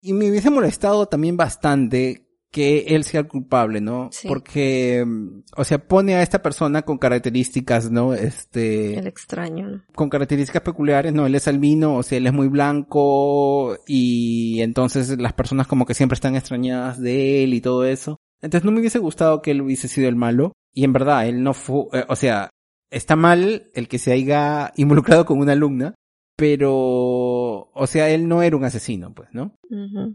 [0.00, 4.10] Y me hubiese molestado también bastante que él sea el culpable, ¿no?
[4.28, 5.04] Porque,
[5.56, 8.12] o sea, pone a esta persona con características, ¿no?
[8.12, 8.98] Este...
[8.98, 9.82] El extraño.
[9.94, 11.26] Con características peculiares, ¿no?
[11.26, 15.94] Él es albino, o sea, él es muy blanco y entonces las personas como que
[15.94, 18.18] siempre están extrañadas de él y todo eso.
[18.42, 20.52] Entonces no me hubiese gustado que él hubiese sido el malo.
[20.74, 22.50] Y en verdad, él no fue, eh, o sea,
[22.90, 25.94] está mal el que se haya involucrado con una alumna,
[26.42, 29.56] pero, o sea, él no era un asesino, pues, ¿no?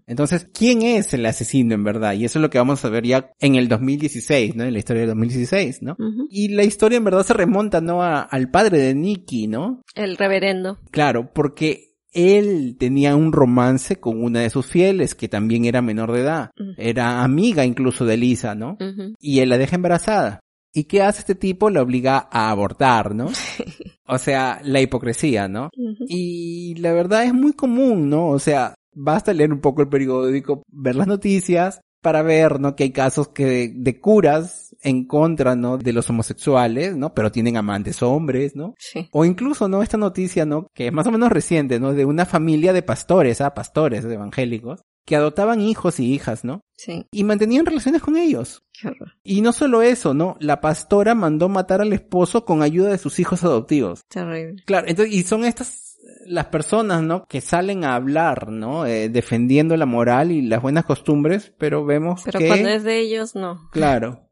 [0.08, 2.16] Entonces, ¿quién es el asesino en verdad?
[2.16, 4.66] Y eso es lo que vamos a ver ya en el 2016, ¿no?
[4.66, 5.96] En la historia del 2016, ¿no?
[6.30, 8.04] Y la historia en verdad se remonta, ¿no?
[8.04, 9.84] al padre de Nicky, ¿no?
[9.96, 10.80] El reverendo.
[10.92, 16.12] Claro, porque él tenía un romance con una de sus fieles, que también era menor
[16.12, 16.52] de edad.
[16.76, 18.78] Era amiga incluso de Lisa, ¿no?
[19.22, 20.42] Y él la deja embarazada.
[20.74, 21.70] ¿Y qué hace este tipo?
[21.70, 23.28] Le obliga a abortar, ¿no?
[24.08, 25.70] o sea, la hipocresía, ¿no?
[26.08, 28.28] Y la verdad es muy común, ¿no?
[28.28, 32.76] O sea, basta leer un poco el periódico, ver las noticias para ver, ¿no?
[32.76, 35.78] Que hay casos que de, curas en contra, ¿no?
[35.78, 37.14] De los homosexuales, ¿no?
[37.14, 38.76] Pero tienen amantes hombres, ¿no?
[38.78, 39.10] Sí.
[39.12, 39.82] O incluso, ¿no?
[39.82, 40.68] Esta noticia, ¿no?
[40.74, 41.94] Que es más o menos reciente, ¿no?
[41.94, 43.54] De una familia de pastores, ¿ah?
[43.54, 46.66] Pastores evangélicos, que adoptaban hijos y hijas, ¿no?
[46.76, 47.08] Sí.
[47.12, 48.66] Y mantenían relaciones con ellos.
[48.74, 49.14] Qué horror.
[49.24, 50.36] Y no solo eso, ¿no?
[50.42, 54.04] La pastora mandó matar al esposo con ayuda de sus hijos adoptivos.
[54.10, 54.62] Terrible.
[54.66, 57.26] Claro, entonces, y son estas las personas, ¿no?
[57.26, 58.86] Que salen a hablar, ¿no?
[58.86, 62.46] Eh, defendiendo la moral y las buenas costumbres, pero vemos pero que...
[62.46, 63.70] Pero cuando es de ellos, no.
[63.72, 64.30] Claro.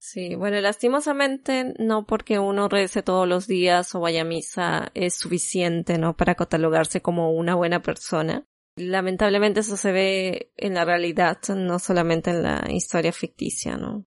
[0.00, 5.14] Sí, bueno, lastimosamente no porque uno rece todos los días o vaya a misa es
[5.14, 6.16] suficiente, ¿no?
[6.16, 8.46] Para catalogarse como una buena persona.
[8.76, 14.04] Lamentablemente eso se ve en la realidad, no solamente en la historia ficticia, ¿no?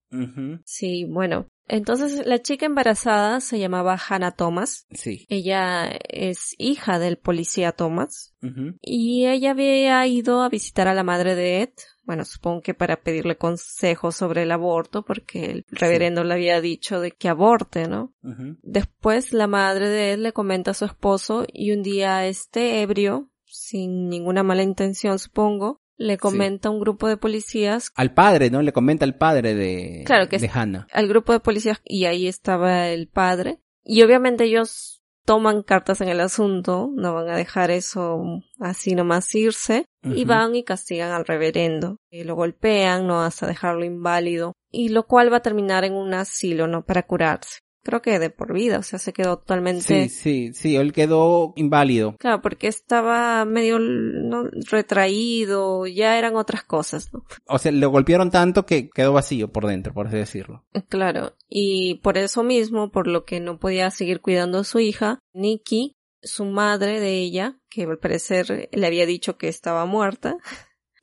[0.65, 1.47] Sí, bueno.
[1.70, 4.88] Entonces la chica embarazada se llamaba Hannah Thomas.
[4.91, 5.26] Sí.
[5.28, 8.34] Ella es hija del policía Thomas.
[8.82, 11.74] Y ella había ido a visitar a la madre de Ed.
[12.03, 17.01] Bueno, supongo que para pedirle consejos sobre el aborto, porque el reverendo le había dicho
[17.01, 18.13] de que aborte, ¿no?
[18.61, 23.30] Después la madre de Ed le comenta a su esposo y un día este ebrio
[23.68, 27.91] sin ninguna mala intención, supongo, le comenta a un grupo de policías.
[27.95, 28.61] Al padre, ¿no?
[28.61, 30.88] Le comenta al padre de, claro que de Hannah.
[30.93, 33.59] Al grupo de policías y ahí estaba el padre.
[33.84, 38.24] Y obviamente ellos toman cartas en el asunto, no van a dejar eso
[38.59, 41.97] así nomás irse, y van y castigan al reverendo.
[42.09, 46.13] Y lo golpean, no hasta dejarlo inválido, y lo cual va a terminar en un
[46.13, 46.86] asilo, ¿no?
[46.86, 49.82] Para curarse creo que de por vida, o sea, se quedó totalmente.
[49.82, 52.18] Sí, sí, sí, él quedó inválido.
[52.18, 54.44] Claro, porque estaba medio ¿no?
[54.70, 57.24] retraído, ya eran otras cosas, ¿no?
[57.48, 60.66] O sea, le golpearon tanto que quedó vacío por dentro, por así decirlo.
[60.90, 65.20] Claro, y por eso mismo, por lo que no podía seguir cuidando a su hija,
[65.34, 70.36] Nikki, su madre de ella, que al parecer le había dicho que estaba muerta,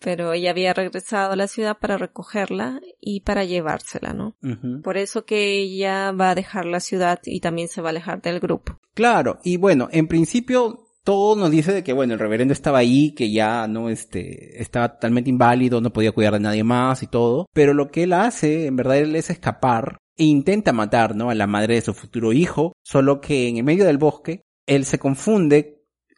[0.04, 4.36] pero ella había regresado a la ciudad para recogerla y para llevársela, ¿no?
[4.82, 8.20] Por eso que ella va a dejar la ciudad y también se va a alejar
[8.20, 8.78] del grupo.
[8.92, 13.12] Claro, y bueno, en principio todo nos dice de que bueno, el reverendo estaba ahí,
[13.12, 17.46] que ya no este estaba totalmente inválido, no podía cuidar de nadie más y todo,
[17.54, 21.30] pero lo que él hace, en verdad él es escapar e intenta matar, ¿no?
[21.30, 24.84] a la madre de su futuro hijo, solo que en el medio del bosque él
[24.84, 25.73] se confunde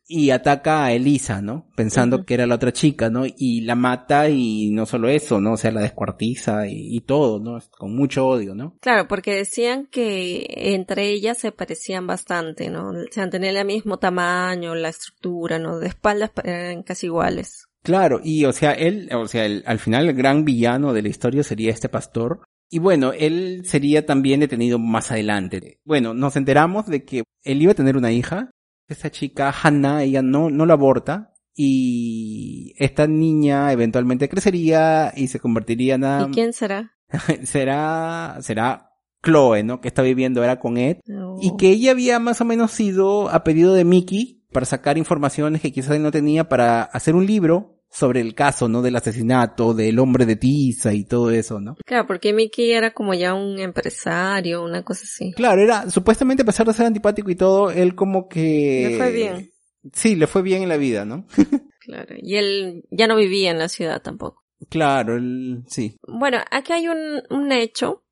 [0.08, 1.66] y ataca a Elisa, ¿no?
[1.74, 3.24] Pensando que era la otra chica, ¿no?
[3.26, 5.54] Y la mata y no solo eso, ¿no?
[5.54, 7.58] O sea, la descuartiza y, todo, ¿no?
[7.76, 8.76] Con mucho odio, ¿no?
[8.80, 12.90] Claro, porque decían que entre ellas se parecían bastante, ¿no?
[12.90, 15.78] O sea, tenían el mismo tamaño, la estructura, ¿no?
[15.78, 17.66] De espaldas eran casi iguales.
[17.82, 21.42] Claro, y o sea, él, o sea, al final el gran villano de la historia
[21.42, 22.42] sería este pastor.
[22.68, 25.78] Y bueno, él sería también detenido más adelante.
[25.84, 28.50] Bueno, nos enteramos de que él iba a tener una hija,
[28.88, 31.32] esta chica, Hannah, ella no, no la aborta.
[31.54, 36.04] Y esta niña eventualmente crecería y se convertiría en...
[36.04, 36.92] ¿Y quién será?
[37.44, 38.90] será, será
[39.22, 39.80] Chloe, ¿no?
[39.80, 40.98] Que está viviendo ahora con Ed.
[41.40, 45.60] Y que ella había más o menos sido a pedido de Mickey para sacar informaciones
[45.62, 48.82] que quizás él no tenía para hacer un libro sobre el caso, ¿no?
[48.82, 51.76] Del asesinato, del hombre de tiza y todo eso, ¿no?
[51.86, 55.32] Claro, porque Mickey era como ya un empresario, una cosa así.
[55.32, 58.88] Claro, era, supuestamente a pesar de ser antipático y todo, él como que...
[58.90, 59.50] Le fue bien.
[59.94, 61.26] Sí, le fue bien en la vida, ¿no?
[61.80, 64.44] claro, y él ya no vivía en la ciudad tampoco.
[64.68, 65.96] Claro, él, sí.
[66.06, 68.02] Bueno, aquí hay un, un hecho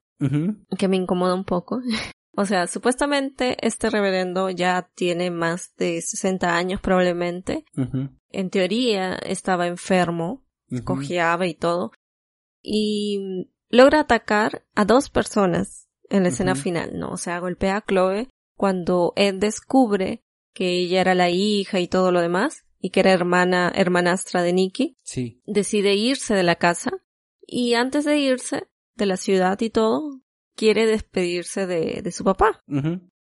[0.78, 1.80] que me incomoda un poco.
[2.36, 7.64] O sea, supuestamente este reverendo ya tiene más de 60 años probablemente.
[8.34, 10.44] En teoría estaba enfermo,
[10.84, 11.92] cojeaba y todo.
[12.62, 17.10] Y logra atacar a dos personas en la escena final, ¿no?
[17.10, 20.22] O sea, golpea a Chloe cuando Ed descubre
[20.52, 24.52] que ella era la hija y todo lo demás y que era hermana, hermanastra de
[24.52, 24.96] Nicky.
[25.02, 25.42] Sí.
[25.46, 26.90] Decide irse de la casa
[27.46, 30.20] y antes de irse de la ciudad y todo,
[30.54, 32.62] quiere despedirse de, de su papá.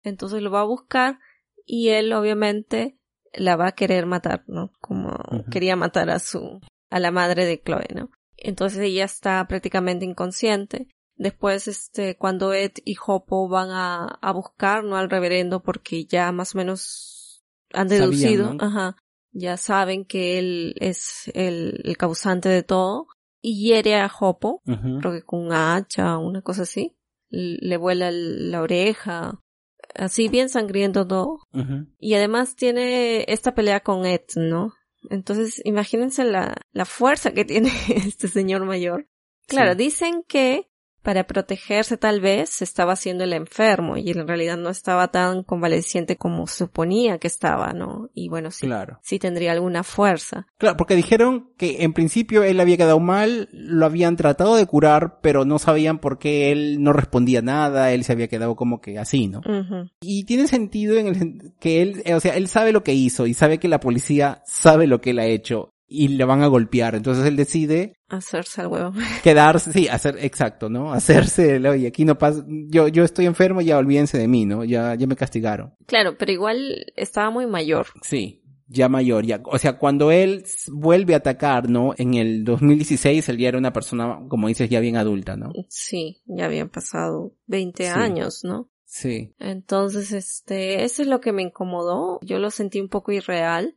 [0.02, 1.18] Entonces lo va a buscar
[1.66, 2.98] y él obviamente
[3.36, 4.72] la va a querer matar, ¿no?
[4.80, 5.16] Como
[5.50, 6.60] quería matar a su,
[6.90, 8.10] a la madre de Chloe, ¿no?
[8.36, 10.88] Entonces ella está prácticamente inconsciente.
[11.16, 14.96] Después, este, cuando Ed y Hopo van a, a buscar, ¿no?
[14.96, 18.96] Al reverendo porque ya más o menos han deducido, ajá,
[19.32, 23.08] ya saben que él es el, el causante de todo
[23.40, 26.96] y hiere a Hopo, creo que con un hacha o una cosa así
[27.34, 29.40] le vuela la oreja,
[29.94, 31.38] así bien sangriento todo.
[31.98, 34.74] Y además tiene esta pelea con Ed, ¿no?
[35.10, 39.08] Entonces, imagínense la, la fuerza que tiene este señor mayor.
[39.46, 40.70] Claro, dicen que
[41.04, 45.42] para protegerse tal vez se estaba haciendo el enfermo y en realidad no estaba tan
[45.42, 48.08] convaleciente como suponía que estaba, ¿no?
[48.14, 48.98] Y bueno, sí, claro.
[49.02, 50.46] sí tendría alguna fuerza.
[50.56, 55.18] Claro, porque dijeron que en principio él había quedado mal, lo habían tratado de curar,
[55.20, 58.98] pero no sabían por qué él no respondía nada, él se había quedado como que
[58.98, 59.42] así, ¿no?
[60.00, 63.34] Y tiene sentido en el que él, o sea, él sabe lo que hizo y
[63.34, 66.94] sabe que la policía sabe lo que él ha hecho y le van a golpear.
[66.94, 68.92] Entonces él decide hacerse al huevo.
[69.22, 70.92] Quedarse, sí, hacer, exacto, ¿no?
[70.92, 74.64] Hacerse, oye, aquí no pasa, yo, yo estoy enfermo, ya olvídense de mí, ¿no?
[74.64, 75.74] Ya, ya me castigaron.
[75.86, 77.86] Claro, pero igual estaba muy mayor.
[78.02, 78.42] Sí.
[78.66, 81.94] ya mayor, ya, o sea, cuando él vuelve a atacar, ¿no?
[81.96, 85.52] En el 2016 él ya era una persona, como dices, ya bien adulta, ¿no?
[85.68, 88.70] Sí, ya habían pasado 20 años, ¿no?
[88.94, 89.34] Sí.
[89.40, 92.20] Entonces, este, eso es lo que me incomodó.
[92.22, 93.74] Yo lo sentí un poco irreal.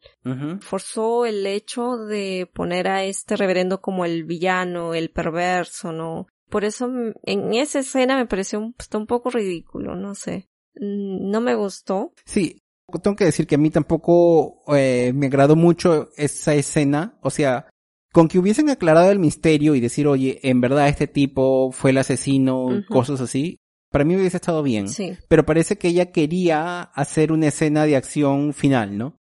[0.62, 6.28] Forzó el hecho de poner a este reverendo como el villano, el perverso, ¿no?
[6.50, 6.88] Por eso
[7.24, 10.50] en esa escena me pareció un, un poco ridículo, no sé.
[10.76, 12.14] Mm, no me gustó.
[12.24, 12.62] Sí,
[13.02, 17.18] tengo que decir que a mí tampoco eh, me agradó mucho esa escena.
[17.24, 17.68] O sea,
[18.14, 21.98] con que hubiesen aclarado el misterio y decir, oye, en verdad este tipo fue el
[21.98, 23.58] asesino, cosas así,
[23.90, 24.90] para mí hubiese estado bien.
[24.90, 25.18] Sí.
[25.28, 29.20] Pero parece que ella quería hacer una escena de acción final, ¿no?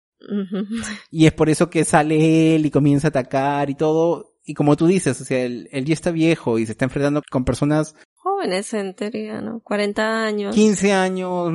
[1.10, 4.34] Y es por eso que sale él y comienza a atacar y todo.
[4.44, 7.22] Y como tú dices, o sea, él, él ya está viejo y se está enfrentando
[7.30, 7.94] con personas
[8.26, 9.60] jóvenes en teoría, ¿no?
[9.60, 10.54] 40 años.
[10.54, 11.52] 15 años,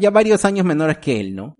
[0.00, 1.56] ya varios años menores que él, ¿no?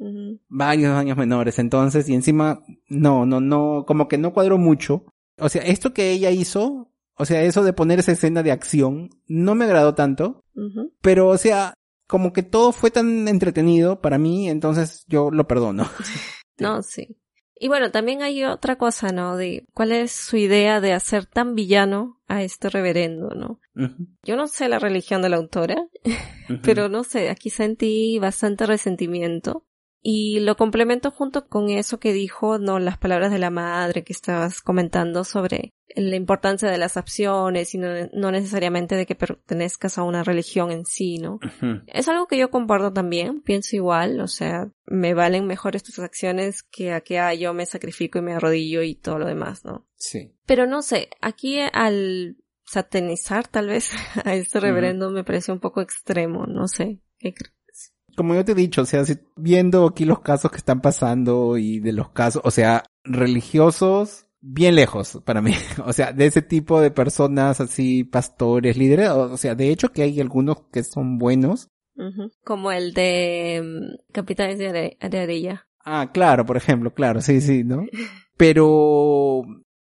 [0.48, 5.04] Varios años menores, entonces, y encima, no, no, no, como que no cuadró mucho.
[5.38, 9.10] O sea, esto que ella hizo, o sea, eso de poner esa escena de acción,
[9.26, 10.44] no me agradó tanto,
[11.02, 11.74] pero, o sea,
[12.06, 15.88] como que todo fue tan entretenido para mí, entonces yo lo perdono.
[16.58, 17.16] no, sí.
[17.60, 19.36] Y bueno, también hay otra cosa, ¿no?
[19.36, 23.60] De cuál es su idea de hacer tan villano a este reverendo, ¿no?
[24.22, 25.86] Yo no sé la religión de la autora,
[26.62, 29.64] pero no sé, aquí sentí bastante resentimiento.
[30.00, 34.12] Y lo complemento junto con eso que dijo, no, las palabras de la madre que
[34.12, 40.02] estabas comentando sobre la importancia de las acciones y no, necesariamente de que pertenezcas a
[40.02, 41.40] una religión en sí, ¿no?
[41.86, 46.62] Es algo que yo comparto también, pienso igual, o sea, me valen mejor tus acciones
[46.62, 49.86] que a que ah, yo me sacrifico y me arrodillo y todo lo demás, ¿no?
[49.96, 50.32] Sí.
[50.46, 53.90] Pero no sé, aquí al satanizar tal vez
[54.24, 57.57] a este reverendo me parece un poco extremo, no sé, ¿qué crees?
[58.18, 59.04] Como yo te he dicho, o sea,
[59.36, 64.74] viendo aquí los casos que están pasando y de los casos, o sea, religiosos, bien
[64.74, 65.52] lejos para mí.
[65.86, 70.02] O sea, de ese tipo de personas así, pastores, líderes, o sea, de hecho que
[70.02, 71.68] hay algunos que son buenos.
[72.44, 75.66] Como el de um, Capitanes de, Arilla.
[75.84, 77.86] Ah, claro, por ejemplo, claro, sí, sí, ¿no?
[78.36, 79.42] Pero,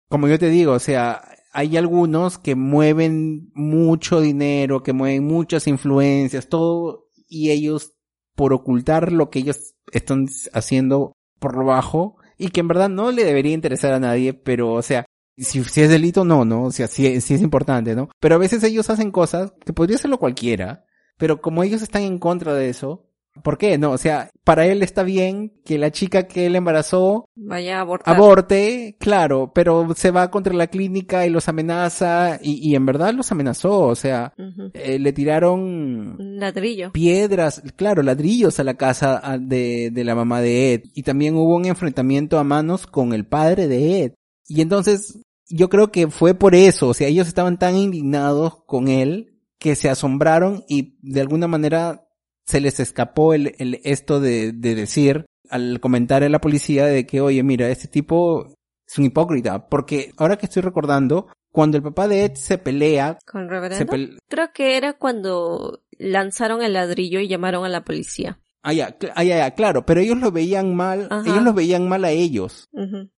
[0.08, 1.22] como yo te digo, o sea,
[1.52, 7.94] hay algunos que mueven mucho dinero, que mueven muchas influencias, todo, y ellos,
[8.34, 13.12] por ocultar lo que ellos están haciendo por lo bajo, y que en verdad no
[13.12, 15.04] le debería interesar a nadie, pero o sea,
[15.36, 16.64] si, si es delito, no, ¿no?
[16.64, 18.08] O sea, sí, sí es importante, ¿no?
[18.20, 20.84] Pero a veces ellos hacen cosas que podría hacerlo cualquiera,
[21.16, 23.06] pero como ellos están en contra de eso,
[23.42, 23.78] ¿Por qué?
[23.78, 27.80] No, o sea, para él está bien que la chica que él embarazó vaya a
[27.80, 28.14] abortar.
[28.14, 33.12] Aborte, claro, pero se va contra la clínica y los amenaza y, y en verdad
[33.12, 34.34] los amenazó, o sea,
[34.72, 36.92] eh, le tiraron ladrillo.
[36.92, 41.56] Piedras, claro, ladrillos a la casa de, de la mamá de Ed y también hubo
[41.56, 44.12] un enfrentamiento a manos con el padre de Ed.
[44.46, 48.88] Y entonces yo creo que fue por eso, o sea, ellos estaban tan indignados con
[48.88, 52.03] él que se asombraron y de alguna manera
[52.46, 57.06] se les escapó el, el esto de, de decir al comentar a la policía de
[57.06, 58.54] que, oye, mira, este tipo
[58.86, 63.18] es un hipócrita, porque ahora que estoy recordando, cuando el papá de Ed se pelea
[63.26, 68.40] con Reverendo, creo que era cuando lanzaron el ladrillo y llamaron a la policía.
[68.66, 72.10] Ah, ya, ah, ya, claro, pero ellos lo veían mal, ellos lo veían mal a
[72.10, 72.66] ellos.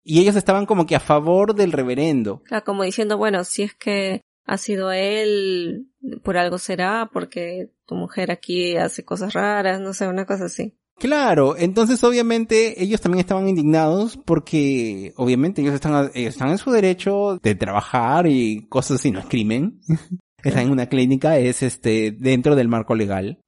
[0.03, 2.43] Y ellos estaban como que a favor del reverendo.
[2.65, 5.89] Como diciendo, bueno, si es que ha sido él,
[6.23, 10.75] por algo será, porque tu mujer aquí hace cosas raras, no sé, una cosa así.
[10.99, 17.39] Claro, entonces obviamente ellos también estaban indignados porque obviamente ellos están, están en su derecho
[17.43, 19.81] de trabajar y cosas así, no es crimen.
[20.45, 23.41] Están en una clínica, es este, dentro del marco legal.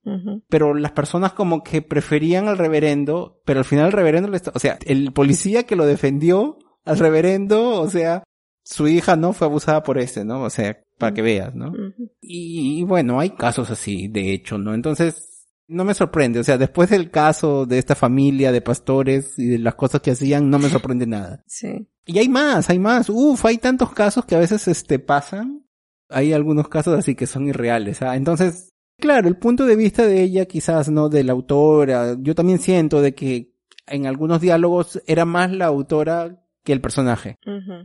[0.49, 4.59] Pero las personas como que preferían al reverendo, pero al final el reverendo, le o
[4.59, 8.25] sea, el policía que lo defendió al reverendo, o sea,
[8.65, 10.43] su hija no fue abusada por este, ¿no?
[10.43, 11.73] O sea, para que veas, ¿no?
[12.21, 14.75] y, bueno, hay casos así, de hecho, ¿no?
[14.75, 19.47] Entonces, no me sorprende, o sea, después del caso de esta familia de pastores y
[19.47, 21.45] de las cosas que hacían, no me sorprende nada.
[21.47, 21.87] Sí.
[22.07, 23.11] Y hay más, hay más.
[23.11, 25.67] Uf, hay tantos casos que a veces este pasan.
[26.09, 28.01] Hay algunos casos así que son irreales.
[28.01, 28.17] ¿ah?
[28.17, 31.11] Entonces, claro, el punto de vista de ella quizás, ¿no?
[31.11, 33.53] De la autora, yo también siento de que
[33.87, 37.39] en algunos diálogos era más la autora que el personaje.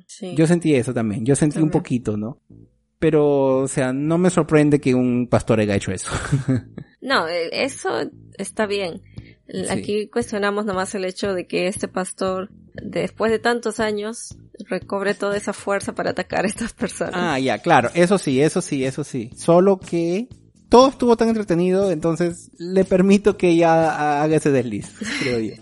[0.07, 0.33] sí.
[0.35, 2.41] Yo sentí eso también, yo sentí un poquito, ¿no?
[3.03, 6.09] Pero, o sea, no me sorprende que un pastor haya hecho eso.
[7.01, 7.89] no, eh, eso
[8.37, 9.01] está bien.
[9.69, 12.49] Aquí cuestionamos nomás el hecho de que este pastor,
[12.81, 14.37] después de tantos años,
[14.69, 17.15] recobre toda esa fuerza para atacar a estas personas.
[17.15, 19.31] Ah, ya, claro, eso sí, eso sí, eso sí.
[19.35, 20.29] Solo que
[20.69, 24.89] todo estuvo tan entretenido, entonces le permito que ya haga ese desliz,
[25.19, 25.55] creo yo.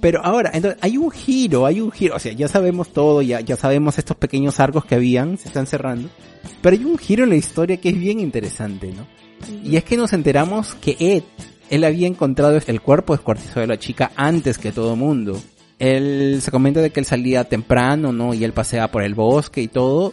[0.00, 3.40] Pero ahora, entonces, hay un giro, hay un giro, o sea, ya sabemos todo, ya,
[3.40, 6.08] ya sabemos estos pequeños arcos que habían, se están cerrando,
[6.62, 9.06] pero hay un giro en la historia que es bien interesante, ¿no?
[9.64, 11.22] Y es que nos enteramos que Ed,
[11.70, 15.40] él había encontrado el cuerpo descuartizado de la chica antes que todo mundo.
[15.78, 18.34] Él se comenta de que él salía temprano, ¿no?
[18.34, 20.12] Y él paseaba por el bosque y todo.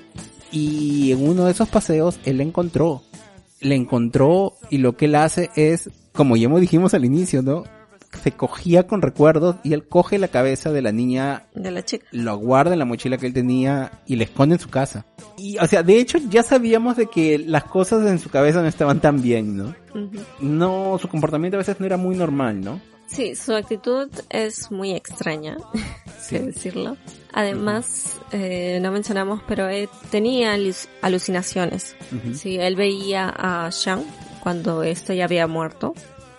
[0.52, 3.02] Y en uno de esos paseos él la encontró.
[3.62, 7.64] Le encontró y lo que él hace es, como ya dijimos al inicio, ¿no?
[8.24, 11.44] Se cogía con recuerdos y él coge la cabeza de la niña.
[11.54, 12.06] De la chica.
[12.12, 15.06] Lo guarda en la mochila que él tenía y le esconde en su casa.
[15.38, 18.68] Y, o sea, de hecho ya sabíamos de que las cosas en su cabeza no
[18.68, 19.76] estaban tan bien, ¿no?
[20.40, 22.80] No, su comportamiento a veces no era muy normal, ¿no?
[23.08, 25.58] Sí, su actitud es muy extraña,
[26.20, 26.40] sí.
[26.40, 26.98] decirlo.
[27.34, 30.58] Además, eh, no mencionamos, pero él tenía
[31.02, 31.96] alucinaciones.
[32.34, 34.04] Sí, él veía a Shang
[34.42, 35.94] cuando este ya había muerto.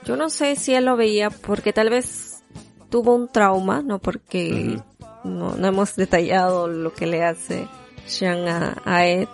[0.06, 2.44] Yo no sé si él lo veía porque tal vez
[2.90, 4.78] tuvo un trauma, no porque
[5.24, 7.66] no, no, hemos detallado lo que le hace
[8.08, 9.28] Shang a, a Ed,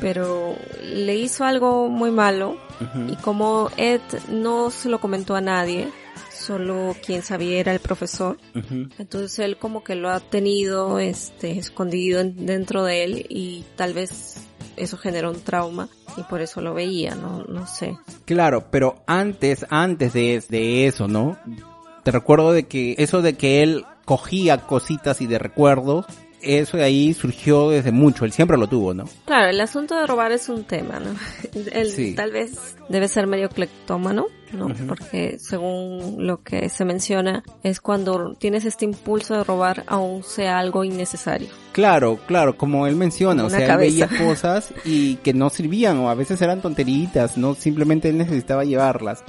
[0.00, 2.56] pero le hizo algo muy malo
[3.08, 5.88] y como Ed no se lo comentó a nadie,
[6.32, 8.38] solo quien sabía era el profesor.
[8.98, 14.36] Entonces él como que lo ha tenido este escondido dentro de él y tal vez
[14.76, 17.98] eso generó un trauma y por eso lo veía, no no sé.
[18.24, 21.36] Claro, pero antes antes de, de eso, ¿no?
[22.02, 26.06] Te recuerdo de que eso de que él cogía cositas y de recuerdos
[26.42, 29.04] eso de ahí surgió desde mucho, él siempre lo tuvo, ¿no?
[29.24, 31.14] Claro, el asunto de robar es un tema, ¿no?
[31.72, 34.68] Él tal vez debe ser medio cleptómano, ¿no?
[34.86, 40.58] Porque según lo que se menciona, es cuando tienes este impulso de robar aún sea
[40.58, 41.48] algo innecesario.
[41.72, 46.10] Claro, claro, como él menciona, o sea, él veía cosas y que no servían o
[46.10, 49.24] a veces eran tonteritas, no simplemente él necesitaba llevarlas.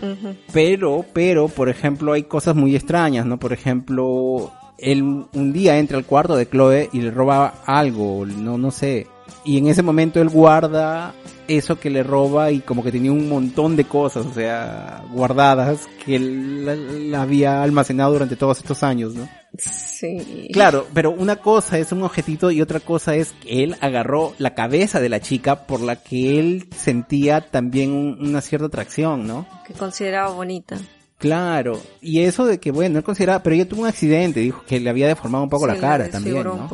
[0.52, 3.40] Pero, pero, por ejemplo, hay cosas muy extrañas, ¿no?
[3.40, 4.52] Por ejemplo,
[4.84, 9.08] él un día entra al cuarto de Chloe y le roba algo, no, no sé.
[9.46, 11.14] Y en ese momento él guarda
[11.48, 15.82] eso que le roba y como que tenía un montón de cosas, o sea, guardadas
[16.06, 19.28] que él había almacenado durante todos estos años, ¿no?
[19.58, 20.50] Sí.
[20.52, 24.56] Claro, pero una cosa es un objetito y otra cosa es que él agarró la
[24.56, 29.46] cabeza de la chica por la que él sentía también una cierta atracción, ¿no?
[29.68, 30.78] Que consideraba bonita.
[31.24, 34.82] Claro, y eso de que, bueno, él consideraba, pero ella tuvo un accidente, dijo que
[34.82, 36.70] le había deformado un poco la cara también, ¿no?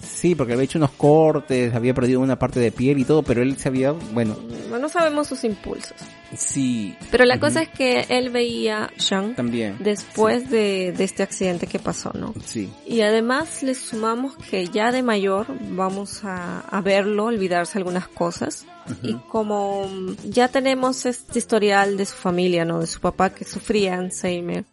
[0.00, 0.34] Sí.
[0.34, 3.56] porque había hecho unos cortes, había perdido una parte de piel y todo, pero él
[3.56, 4.36] se había, bueno.
[4.70, 5.96] No sabemos sus impulsos.
[6.36, 6.96] Sí.
[7.10, 11.66] Pero la cosa es que él veía a Shang también después de, de, este accidente
[11.66, 12.34] que pasó, ¿no?
[12.44, 12.70] Sí.
[12.86, 18.66] Y además le sumamos que ya de mayor vamos a, a verlo, olvidarse algunas cosas.
[19.02, 19.88] Y como
[20.24, 22.80] ya tenemos este historial de su familia, ¿no?
[22.80, 24.64] De su papá que sufría Alzheimer,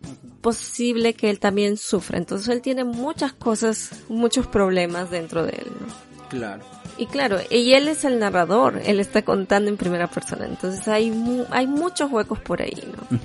[0.42, 2.18] posible que él también sufra.
[2.18, 5.88] Entonces él tiene muchas cosas, muchos problemas dentro de él, ¿no?
[6.30, 6.64] Claro.
[6.98, 11.14] Y claro, y él es el narrador, él está contando en primera persona, entonces hay
[11.50, 13.18] hay muchos huecos por ahí, ¿no?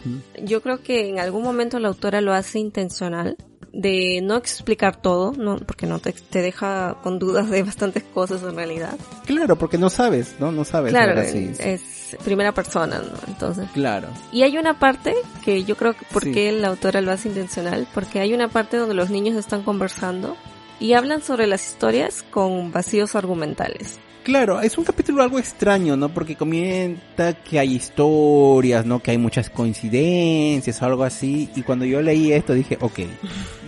[0.45, 3.37] Yo creo que en algún momento la autora lo hace intencional
[3.75, 8.43] de no explicar todo, no, porque no te, te, deja con dudas de bastantes cosas
[8.43, 8.97] en realidad.
[9.27, 10.53] Claro, porque no sabes, ¿no?
[10.53, 10.93] No sabes.
[10.93, 13.19] Claro, es primera persona, ¿no?
[13.27, 13.69] Entonces.
[13.75, 14.09] Claro.
[14.33, 15.15] Y hay una parte
[15.45, 18.95] que yo creo que porque la autora lo hace intencional, porque hay una parte donde
[18.95, 20.37] los niños están conversando
[20.79, 23.99] y hablan sobre las historias con vacíos argumentales.
[24.25, 26.09] Claro, es un capítulo algo extraño, ¿no?
[26.09, 29.01] Porque comenta que hay historias, ¿no?
[29.01, 31.51] Que hay muchas coincidencias o algo así.
[31.55, 33.01] Y cuando yo leí esto dije, ok,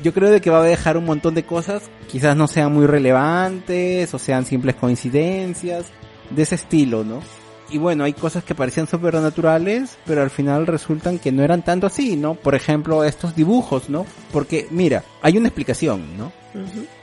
[0.03, 2.87] yo creo de que va a dejar un montón de cosas, quizás no sean muy
[2.87, 5.89] relevantes o sean simples coincidencias,
[6.31, 7.21] de ese estilo, ¿no?
[7.69, 11.87] Y bueno, hay cosas que parecían naturales, pero al final resultan que no eran tanto
[11.87, 12.35] así, ¿no?
[12.35, 14.07] Por ejemplo, estos dibujos, ¿no?
[14.33, 16.33] Porque, mira, hay una explicación, ¿no?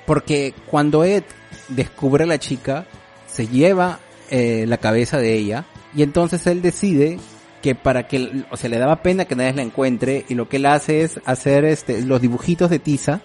[0.07, 1.23] Porque cuando Ed
[1.67, 2.87] descubre a la chica,
[3.34, 5.65] se lleva eh, la cabeza de ella
[5.95, 7.17] y entonces él decide
[7.61, 10.57] que para que, o sea, le daba pena que nadie la encuentre y lo que
[10.57, 13.21] él hace es hacer este, los dibujitos de tiza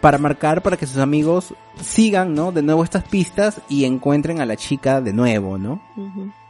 [0.00, 2.52] para marcar para que sus amigos sigan, ¿no?
[2.52, 5.80] De nuevo estas pistas y encuentren a la chica de nuevo, ¿no?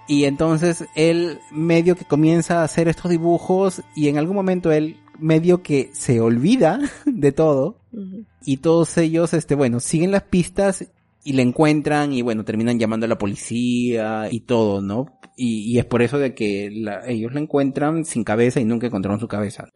[0.09, 4.99] Y entonces él medio que comienza a hacer estos dibujos y en algún momento él
[5.19, 7.77] medio que se olvida de todo
[8.43, 10.87] y todos ellos, este, bueno, siguen las pistas
[11.27, 15.19] y le encuentran y bueno, terminan llamando a la policía y todo, ¿no?
[15.37, 16.67] Y, y es por eso de que
[17.09, 19.69] ellos la encuentran sin cabeza y nunca encontraron su cabeza.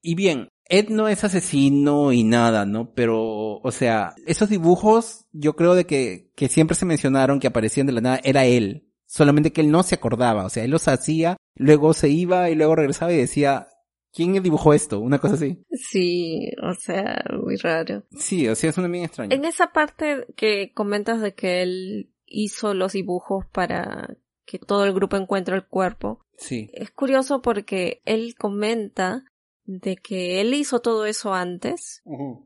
[0.00, 2.94] Y bien, Ed no es asesino y nada, ¿no?
[2.94, 7.86] Pero, o sea, esos dibujos, yo creo de que, que siempre se mencionaron que aparecían
[7.86, 8.88] de la nada, era él.
[9.04, 12.54] Solamente que él no se acordaba, o sea, él los hacía, luego se iba y
[12.54, 13.68] luego regresaba y decía,
[14.16, 14.98] ¿quién dibujó esto?
[14.98, 15.62] Una cosa así.
[15.70, 18.04] Sí, o sea, muy raro.
[18.18, 19.36] Sí, o sea, es una bien extraña.
[19.36, 24.94] En esa parte que comentas de que él hizo los dibujos para que todo el
[24.94, 26.24] grupo encuentre el cuerpo.
[26.38, 26.70] Sí.
[26.72, 29.24] Es curioso porque él comenta
[29.64, 32.02] de que él hizo todo eso antes,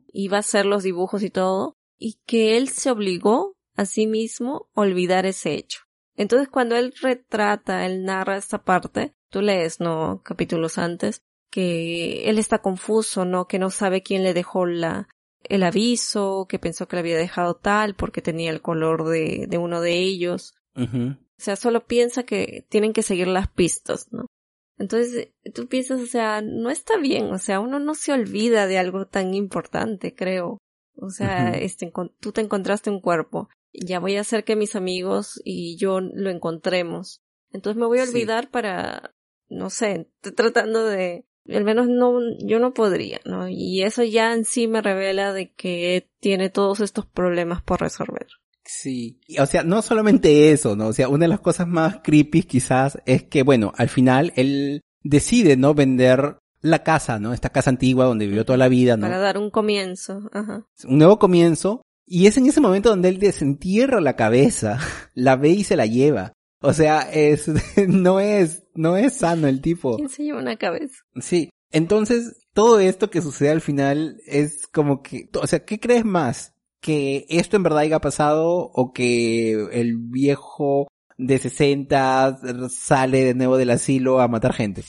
[0.08, 4.68] iba a hacer los dibujos y todo, y que él se obligó a sí mismo
[4.74, 5.80] a olvidar ese hecho.
[6.16, 10.22] Entonces cuando él retrata, él narra esta parte, tú lees, ¿no?
[10.24, 13.46] Capítulos antes, que él está confuso, ¿no?
[13.46, 15.08] Que no sabe quién le dejó la,
[15.44, 19.58] el aviso, que pensó que le había dejado tal porque tenía el color de, de
[19.58, 20.54] uno de ellos.
[20.76, 24.26] O sea, solo piensa que tienen que seguir las pistas, ¿no?
[24.78, 28.78] Entonces, tú piensas, o sea, no está bien, o sea, uno no se olvida de
[28.78, 30.58] algo tan importante, creo.
[30.96, 35.40] O sea, este, tú te encontraste un cuerpo, ya voy a hacer que mis amigos
[35.44, 37.20] y yo lo encontremos.
[37.52, 39.14] Entonces me voy a olvidar para,
[39.48, 43.48] no sé, tratando de, al menos no, yo no podría, ¿no?
[43.48, 48.26] Y eso ya en sí me revela de que tiene todos estos problemas por resolver.
[48.64, 50.88] Sí, o sea, no solamente eso, ¿no?
[50.88, 54.82] O sea, una de las cosas más creepy quizás es que, bueno, al final él
[55.02, 55.74] decide, ¿no?
[55.74, 57.32] Vender la casa, ¿no?
[57.32, 59.06] Esta casa antigua donde vivió toda la vida, ¿no?
[59.06, 60.66] Para dar un comienzo, ajá.
[60.84, 61.82] Un nuevo comienzo.
[62.06, 64.78] Y es en ese momento donde él desentierra la cabeza,
[65.14, 66.32] la ve y se la lleva.
[66.62, 67.48] O sea, es,
[67.88, 69.96] no es, no es sano el tipo.
[69.96, 70.94] ¿Quién se lleva una cabeza?
[71.20, 71.48] Sí.
[71.72, 76.54] Entonces, todo esto que sucede al final es como que, o sea, ¿qué crees más?
[76.80, 82.40] ¿Que esto en verdad haya pasado o que el viejo de 60
[82.70, 84.82] sale de nuevo del asilo a matar gente?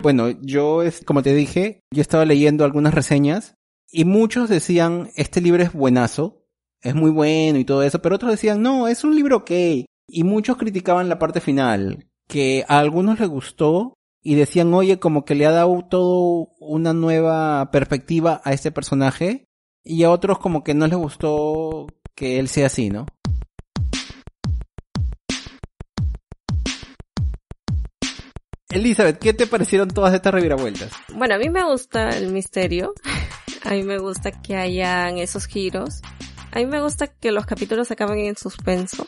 [0.00, 3.54] Bueno, yo, como te dije, yo estaba leyendo algunas reseñas
[3.90, 6.46] y muchos decían, este libro es buenazo,
[6.82, 9.50] es muy bueno y todo eso, pero otros decían, no, es un libro ok.
[10.10, 13.92] Y muchos criticaban la parte final, que a algunos les gustó
[14.22, 19.48] y decían, oye, como que le ha dado todo una nueva perspectiva a este personaje,
[19.84, 23.04] y a otros como que no les gustó que él sea así, ¿no?
[28.70, 30.90] Elizabeth, ¿qué te parecieron todas estas reviravueltas?
[31.14, 32.94] Bueno, a mí me gusta el misterio.
[33.64, 36.00] A mí me gusta que hayan esos giros.
[36.52, 39.06] A mí me gusta que los capítulos acaben en suspenso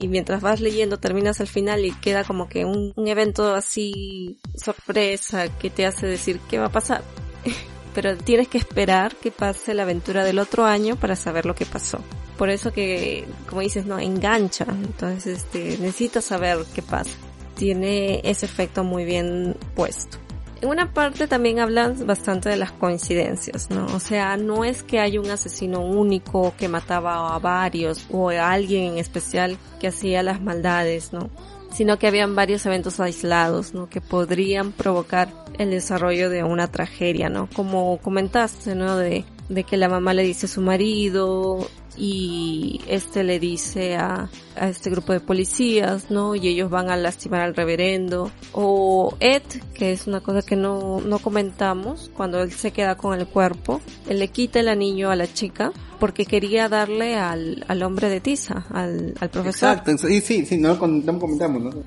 [0.00, 5.48] y mientras vas leyendo terminas al final y queda como que un, evento así sorpresa
[5.58, 7.02] que te hace decir qué va a pasar.
[7.94, 11.66] Pero tienes que esperar que pase la aventura del otro año para saber lo que
[11.66, 11.98] pasó.
[12.36, 14.66] Por eso que, como dices, no, engancha.
[14.68, 17.10] Entonces, este, necesitas saber qué pasa.
[17.56, 20.18] Tiene ese efecto muy bien puesto.
[20.60, 23.86] En una parte también hablan bastante de las coincidencias, ¿no?
[23.94, 28.50] O sea, no es que haya un asesino único que mataba a varios o a
[28.50, 31.30] alguien en especial que hacía las maldades, ¿no?
[31.72, 33.88] Sino que habían varios eventos aislados, ¿no?
[33.88, 35.28] Que podrían provocar
[35.58, 37.48] el desarrollo de una tragedia, ¿no?
[37.54, 38.96] Como comentaste, ¿no?
[38.96, 41.68] De, de que la mamá le dice a su marido,
[41.98, 46.34] y este le dice a, a este grupo de policías, ¿no?
[46.34, 48.30] Y ellos van a lastimar al reverendo.
[48.52, 49.42] O Ed,
[49.74, 53.80] que es una cosa que no, no comentamos, cuando él se queda con el cuerpo,
[54.08, 58.20] él le quita el anillo a la chica porque quería darle al, al hombre de
[58.20, 59.70] tiza, al, al profesor.
[59.70, 61.84] Exacto, sí, sí, sí, no, no comentamos, ¿no?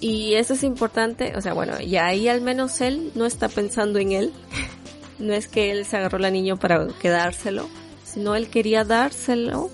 [0.00, 3.98] Y eso es importante, o sea, bueno, y ahí al menos él no está pensando
[3.98, 4.32] en él.
[5.18, 7.68] no es que él se agarró el anillo para quedárselo,
[8.12, 9.70] sino él quería dárselo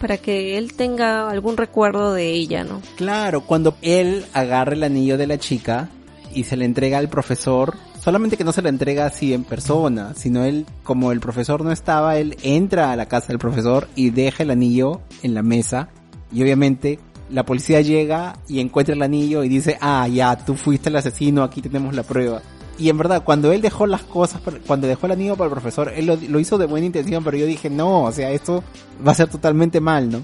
[0.00, 2.80] para que él tenga algún recuerdo de ella, ¿no?
[2.96, 5.90] Claro, cuando él agarra el anillo de la chica
[6.34, 10.14] y se le entrega al profesor, solamente que no se le entrega así en persona,
[10.16, 14.10] sino él, como el profesor no estaba, él entra a la casa del profesor y
[14.10, 15.88] deja el anillo en la mesa
[16.32, 16.98] y obviamente
[17.30, 21.42] la policía llega y encuentra el anillo y dice, ah, ya, tú fuiste el asesino,
[21.42, 22.42] aquí tenemos la prueba.
[22.78, 25.92] Y en verdad, cuando él dejó las cosas, cuando dejó el anillo para el profesor,
[25.94, 28.64] él lo, hizo de buena intención, pero yo dije, no, o sea, esto
[29.06, 30.22] va a ser totalmente mal, ¿no?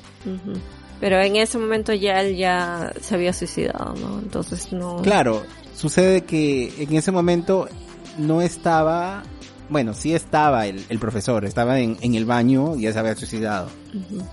[1.00, 4.18] Pero en ese momento ya él ya se había suicidado, ¿no?
[4.18, 5.02] Entonces no...
[5.02, 5.42] Claro,
[5.76, 7.68] sucede que en ese momento
[8.18, 9.22] no estaba,
[9.68, 13.14] bueno, sí estaba el, el profesor, estaba en, en, el baño y ya se había
[13.14, 13.68] suicidado.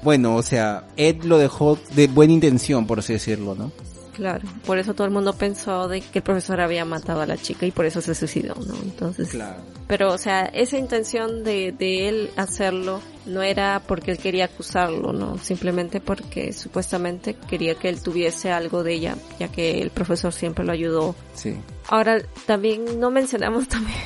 [0.02, 3.72] Bueno, o sea, Ed lo dejó de buena intención, por así decirlo, ¿no?
[4.16, 7.38] Claro, por eso todo el mundo pensó de que el profesor había matado a la
[7.38, 8.76] chica y por eso se suicidó, ¿no?
[8.82, 9.62] Entonces, claro.
[9.88, 15.12] pero o sea, esa intención de, de él hacerlo no era porque él quería acusarlo,
[15.12, 15.38] ¿no?
[15.38, 20.64] Simplemente porque supuestamente quería que él tuviese algo de ella, ya que el profesor siempre
[20.64, 21.16] lo ayudó.
[21.34, 21.58] Sí.
[21.88, 23.98] Ahora, también no mencionamos también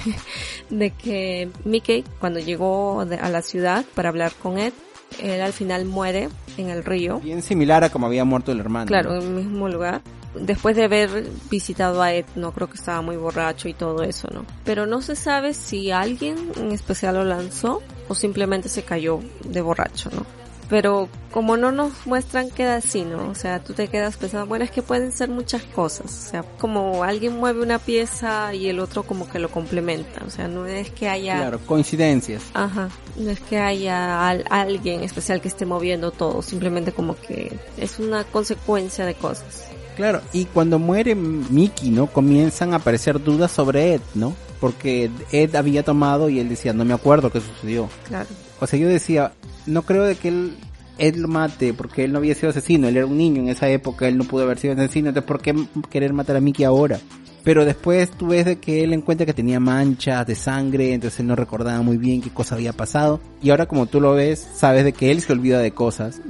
[0.71, 4.73] de que Mickey, cuando llegó a la ciudad para hablar con Ed,
[5.21, 7.19] él al final muere en el río.
[7.19, 8.87] Bien similar a como había muerto el hermano.
[8.87, 10.01] Claro, en el mismo lugar.
[10.35, 14.27] después de haber visitado a Ed, no creo que estaba muy borracho y todo eso,
[14.31, 14.45] ¿no?
[14.63, 19.61] Pero no se sabe si alguien en especial lo lanzó o simplemente se cayó de
[19.61, 20.25] borracho, ¿no?
[20.69, 23.29] Pero como no nos muestran queda así, ¿no?
[23.29, 26.05] O sea, tú te quedas pensando, bueno, es que pueden ser muchas cosas.
[26.05, 30.23] O sea, como alguien mueve una pieza y el otro como que lo complementa.
[30.25, 31.37] O sea, no es que haya...
[31.37, 32.43] Claro, coincidencias.
[32.53, 32.89] Ajá.
[33.15, 36.43] No es que haya alguien especial que esté moviendo todo.
[36.43, 39.65] Simplemente como que es una consecuencia de cosas.
[39.95, 42.07] Claro, y cuando muere Mickey, ¿no?
[42.07, 44.35] Comienzan a aparecer dudas sobre Ed, ¿no?
[44.61, 47.89] Porque Ed había tomado y él decía, no me acuerdo qué sucedió.
[48.07, 48.27] Claro.
[48.61, 49.33] O sea, yo decía,
[49.69, 50.53] no creo de que él,
[50.97, 53.69] él lo mate, porque él no había sido asesino, él era un niño en esa
[53.69, 55.55] época, él no pudo haber sido asesino, entonces ¿por qué
[55.89, 56.99] querer matar a Mickey ahora?
[57.43, 61.27] Pero después tú ves de que él encuentra que tenía manchas de sangre, entonces él
[61.27, 63.21] no recordaba muy bien qué cosa había pasado.
[63.41, 66.21] Y ahora como tú lo ves, sabes de que él se olvida de cosas.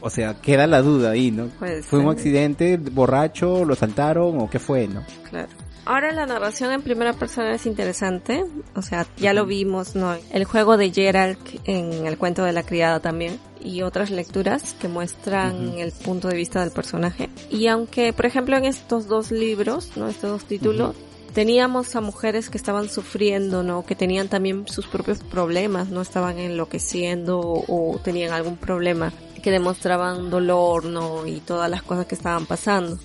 [0.00, 1.48] O sea, queda la duda ahí, ¿no?
[1.82, 5.02] ¿Fue un accidente, borracho, lo saltaron o qué fue, no?
[5.28, 5.48] Claro.
[5.86, 8.44] Ahora la narración en primera persona es interesante,
[8.74, 10.16] o sea, ya lo vimos, ¿no?
[10.32, 14.88] El juego de Gerald en el cuento de la criada también y otras lecturas que
[14.88, 17.28] muestran el punto de vista del personaje.
[17.50, 20.08] Y aunque, por ejemplo, en estos dos libros, ¿no?
[20.08, 20.96] Estos dos títulos,
[21.34, 23.84] teníamos a mujeres que estaban sufriendo, ¿no?
[23.84, 29.12] Que tenían también sus propios problemas, no estaban enloqueciendo o tenían algún problema
[29.44, 31.26] que demostraban dolor, ¿no?
[31.26, 32.98] Y todas las cosas que estaban pasando.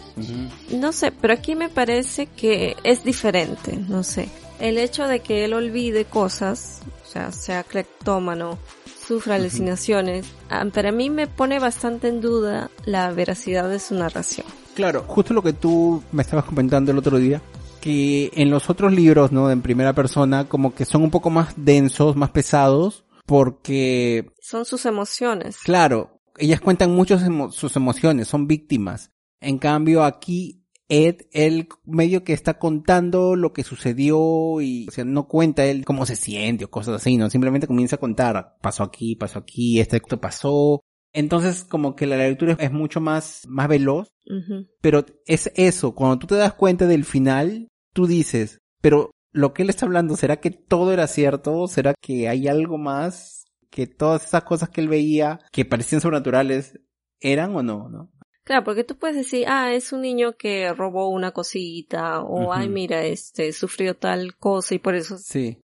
[0.72, 4.30] No sé, pero aquí me parece que es diferente, no sé.
[4.58, 8.58] El hecho de que él olvide cosas, o sea, sea cleptómano,
[9.06, 14.48] sufra alucinaciones, ah, para mí me pone bastante en duda la veracidad de su narración.
[14.76, 17.42] Claro, justo lo que tú me estabas comentando el otro día,
[17.82, 19.52] que en los otros libros, ¿no?
[19.52, 24.32] En primera persona, como que son un poco más densos, más pesados, porque...
[24.40, 25.58] Son sus emociones.
[25.58, 27.20] Claro, ellas cuentan mucho
[27.52, 29.12] sus emociones, son víctimas.
[29.42, 30.60] En cambio aquí
[30.90, 35.86] Ed, él medio que está contando lo que sucedió y, o sea, no cuenta él
[35.86, 37.30] cómo se siente o cosas así, ¿no?
[37.30, 40.82] Simplemente comienza a contar, pasó aquí, pasó aquí, este acto pasó.
[41.14, 44.08] Entonces, como que la lectura es mucho más, más veloz.
[44.82, 49.62] Pero es eso, cuando tú te das cuenta del final, tú dices, pero lo que
[49.62, 51.68] él está hablando, ¿será que todo era cierto?
[51.68, 53.39] ¿Será que hay algo más?
[53.80, 56.82] Que todas esas cosas que él veía que parecían sobrenaturales
[57.22, 58.12] eran o no, ¿no?
[58.44, 62.68] Claro, porque tú puedes decir, ah, es un niño que robó una cosita, o ay,
[62.68, 65.16] mira, este, sufrió tal cosa y por eso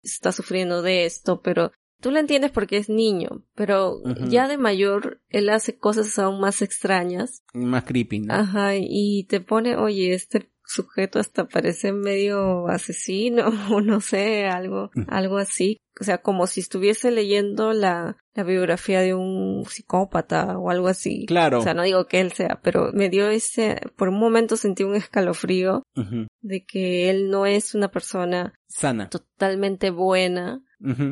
[0.03, 5.23] está sufriendo de esto, pero tú lo entiendes porque es niño, pero ya de mayor
[5.31, 7.43] él hace cosas aún más extrañas.
[7.53, 8.35] Más creepy, ¿no?
[8.35, 14.91] Ajá, y te pone, oye, este sujeto hasta parece medio asesino o no sé, algo,
[15.09, 15.79] algo así.
[16.01, 21.25] O sea, como si estuviese leyendo la, la biografía de un psicópata o algo así.
[21.27, 21.61] Claro.
[21.61, 24.83] O sea, no digo que él sea, pero me dio ese, por un momento sentí
[24.83, 25.85] un escalofrío
[26.41, 30.63] de que él no es una persona sana, totalmente buena,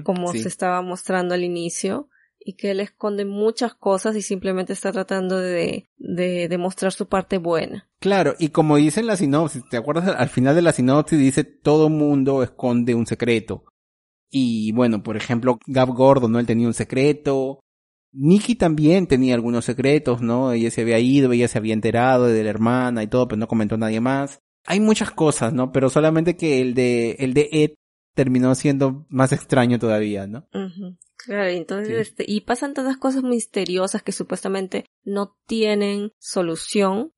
[0.02, 2.08] como se estaba mostrando al inicio
[2.44, 7.38] y que él esconde muchas cosas y simplemente está tratando de, de demostrar su parte
[7.38, 7.88] buena.
[8.00, 10.14] Claro, y como dice en la sinopsis, ¿te acuerdas?
[10.16, 13.64] Al final de la sinopsis dice todo mundo esconde un secreto.
[14.30, 16.38] Y bueno, por ejemplo, Gab Gordon, ¿no?
[16.38, 17.60] Él tenía un secreto.
[18.12, 20.52] Nikki también tenía algunos secretos, ¿no?
[20.52, 23.48] Ella se había ido, ella se había enterado de la hermana y todo, pero no
[23.48, 24.40] comentó a nadie más.
[24.66, 25.72] Hay muchas cosas, ¿no?
[25.72, 27.70] Pero solamente que el de, el de Ed
[28.14, 30.46] terminó siendo más extraño todavía, ¿no?
[31.24, 37.12] Claro, entonces, este, y pasan tantas cosas misteriosas que supuestamente no tienen solución,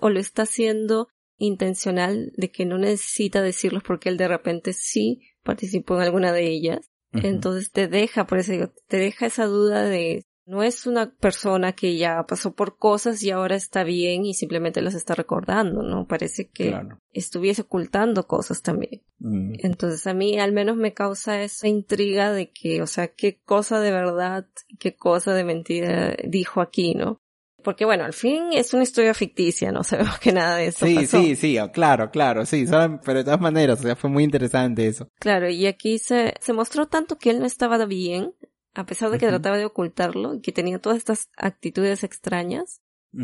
[0.00, 1.08] o lo está haciendo
[1.38, 6.48] intencional de que no necesita decirlos porque él de repente sí participó en alguna de
[6.48, 6.90] ellas.
[7.12, 11.72] Entonces te deja, por eso digo, te deja esa duda de no es una persona
[11.72, 16.06] que ya pasó por cosas y ahora está bien y simplemente las está recordando, ¿no?
[16.06, 16.78] Parece que
[17.12, 19.02] estuviese ocultando cosas también.
[19.18, 19.54] Mm.
[19.60, 23.80] Entonces a mí al menos me causa esa intriga de que, o sea, qué cosa
[23.80, 24.46] de verdad,
[24.78, 27.20] qué cosa de mentira dijo aquí, ¿no?
[27.62, 30.84] Porque bueno, al fin es una historia ficticia, no sabemos que nada de eso.
[30.84, 32.66] Sí, sí, sí, claro, claro, sí,
[33.04, 35.08] pero de todas maneras, o sea, fue muy interesante eso.
[35.18, 38.34] Claro, y aquí se, se mostró tanto que él no estaba bien,
[38.74, 42.80] a pesar de que trataba de ocultarlo y que tenía todas estas actitudes extrañas.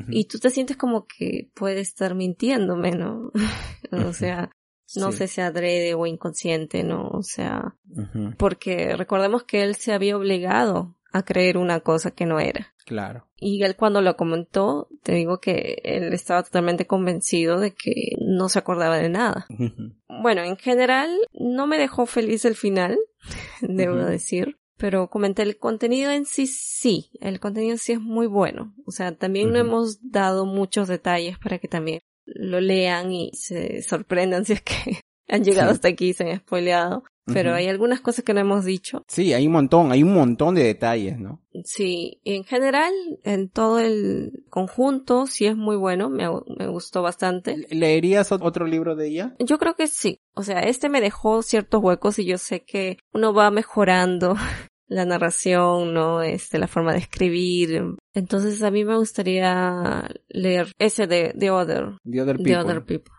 [0.09, 3.32] Y tú te sientes como que puede estar mintiéndome, ¿no?
[4.06, 4.52] o sea,
[4.94, 7.09] no sé si adrede o inconsciente, ¿no?
[7.09, 7.74] O sea,
[8.39, 12.72] porque recordemos que él se había obligado a creer una cosa que no era.
[12.86, 13.27] Claro.
[13.36, 18.48] Y él cuando lo comentó, te digo que él estaba totalmente convencido de que no
[18.48, 19.47] se acordaba de nada.
[20.22, 22.97] Bueno, en general no me dejó feliz el final,
[23.60, 28.74] debo decir pero comenté el contenido en sí, sí, el contenido sí es muy bueno.
[28.86, 33.82] O sea, también no hemos dado muchos detalles para que también lo lean y se
[33.82, 37.05] sorprendan si es que han llegado hasta aquí y se han spoileado.
[37.32, 39.05] Pero hay algunas cosas que no hemos dicho.
[39.07, 41.40] Sí, hay un montón, hay un montón de detalles, ¿no?
[41.65, 42.93] Sí, en general,
[43.23, 46.24] en todo el conjunto, sí es muy bueno, me,
[46.59, 47.66] me gustó bastante.
[47.70, 49.36] ¿Leerías otro libro de ella?
[49.39, 50.19] Yo creo que sí.
[50.35, 54.35] O sea, este me dejó ciertos huecos y yo sé que uno va mejorando
[54.91, 56.21] la narración, ¿no?
[56.21, 57.95] Este, la forma de escribir.
[58.12, 61.97] Entonces a mí me gustaría leer ese de The Other.
[62.05, 63.15] The Other People.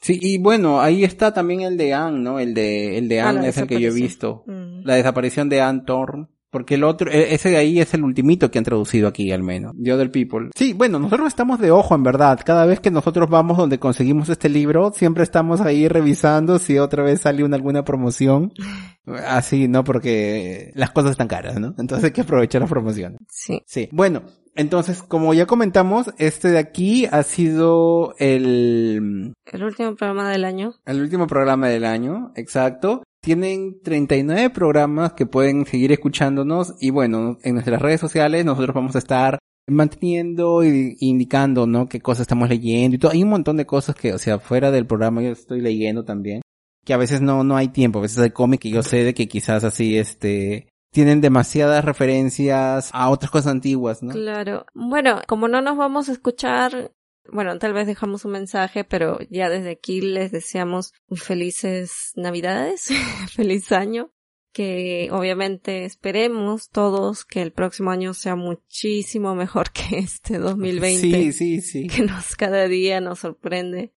[0.00, 2.38] Sí, y bueno, ahí está también el de Anne, ¿no?
[2.38, 4.44] El de, el de ah, Anne es el que yo he visto.
[4.46, 4.82] Mm.
[4.84, 6.28] La desaparición de Anne Thorne.
[6.50, 9.42] Porque el otro, e, ese de ahí es el ultimito que han traducido aquí al
[9.42, 9.74] menos.
[9.82, 10.50] The Other People.
[10.54, 12.40] Sí, bueno, nosotros estamos de ojo en verdad.
[12.44, 17.02] Cada vez que nosotros vamos donde conseguimos este libro, siempre estamos ahí revisando si otra
[17.02, 18.52] vez sale una alguna promoción.
[19.26, 19.84] Así, ¿no?
[19.84, 21.74] Porque las cosas están caras, ¿no?
[21.78, 23.20] Entonces hay que aprovechar las promociones.
[23.28, 23.62] Sí.
[23.66, 23.88] Sí.
[23.92, 24.22] Bueno,
[24.58, 29.32] entonces, como ya comentamos, este de aquí ha sido el...
[29.46, 30.74] El último programa del año.
[30.84, 33.04] El último programa del año, exacto.
[33.28, 38.94] Tienen 39 programas que pueden seguir escuchándonos y bueno, en nuestras redes sociales nosotros vamos
[38.94, 41.90] a estar manteniendo e indicando, ¿no?
[41.90, 43.12] Qué cosas estamos leyendo y todo.
[43.12, 46.40] Hay un montón de cosas que, o sea, fuera del programa yo estoy leyendo también.
[46.86, 49.12] Que a veces no, no hay tiempo, a veces hay cómic y yo sé de
[49.12, 54.12] que quizás así, este, tienen demasiadas referencias a otras cosas antiguas, ¿no?
[54.12, 54.64] Claro.
[54.72, 56.92] Bueno, como no nos vamos a escuchar,
[57.32, 62.88] bueno, tal vez dejamos un mensaje, pero ya desde aquí les deseamos felices Navidades,
[63.34, 64.12] feliz año,
[64.52, 71.00] que obviamente esperemos todos que el próximo año sea muchísimo mejor que este 2020.
[71.00, 71.86] Sí, sí, sí.
[71.86, 73.92] Que nos cada día nos sorprende.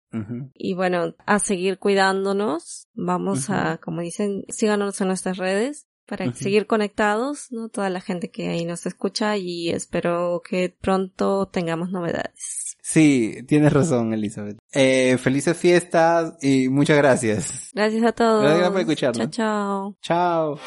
[0.53, 2.89] Y bueno, a seguir cuidándonos.
[2.93, 7.69] Vamos a, como dicen, síganos en nuestras redes para seguir conectados, ¿no?
[7.69, 12.70] Toda la gente que ahí nos escucha y espero que pronto tengamos novedades.
[12.91, 14.57] Sí, tienes razón, Elizabeth.
[14.73, 17.69] Eh, felices fiestas y muchas gracias.
[17.73, 18.43] Gracias a todos.
[18.43, 19.29] Gracias por escucharnos.
[19.29, 20.57] Chao, chao.
[20.57, 20.59] Chao.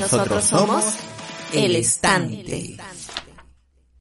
[0.00, 0.84] Nosotros somos
[1.52, 2.76] El Estante.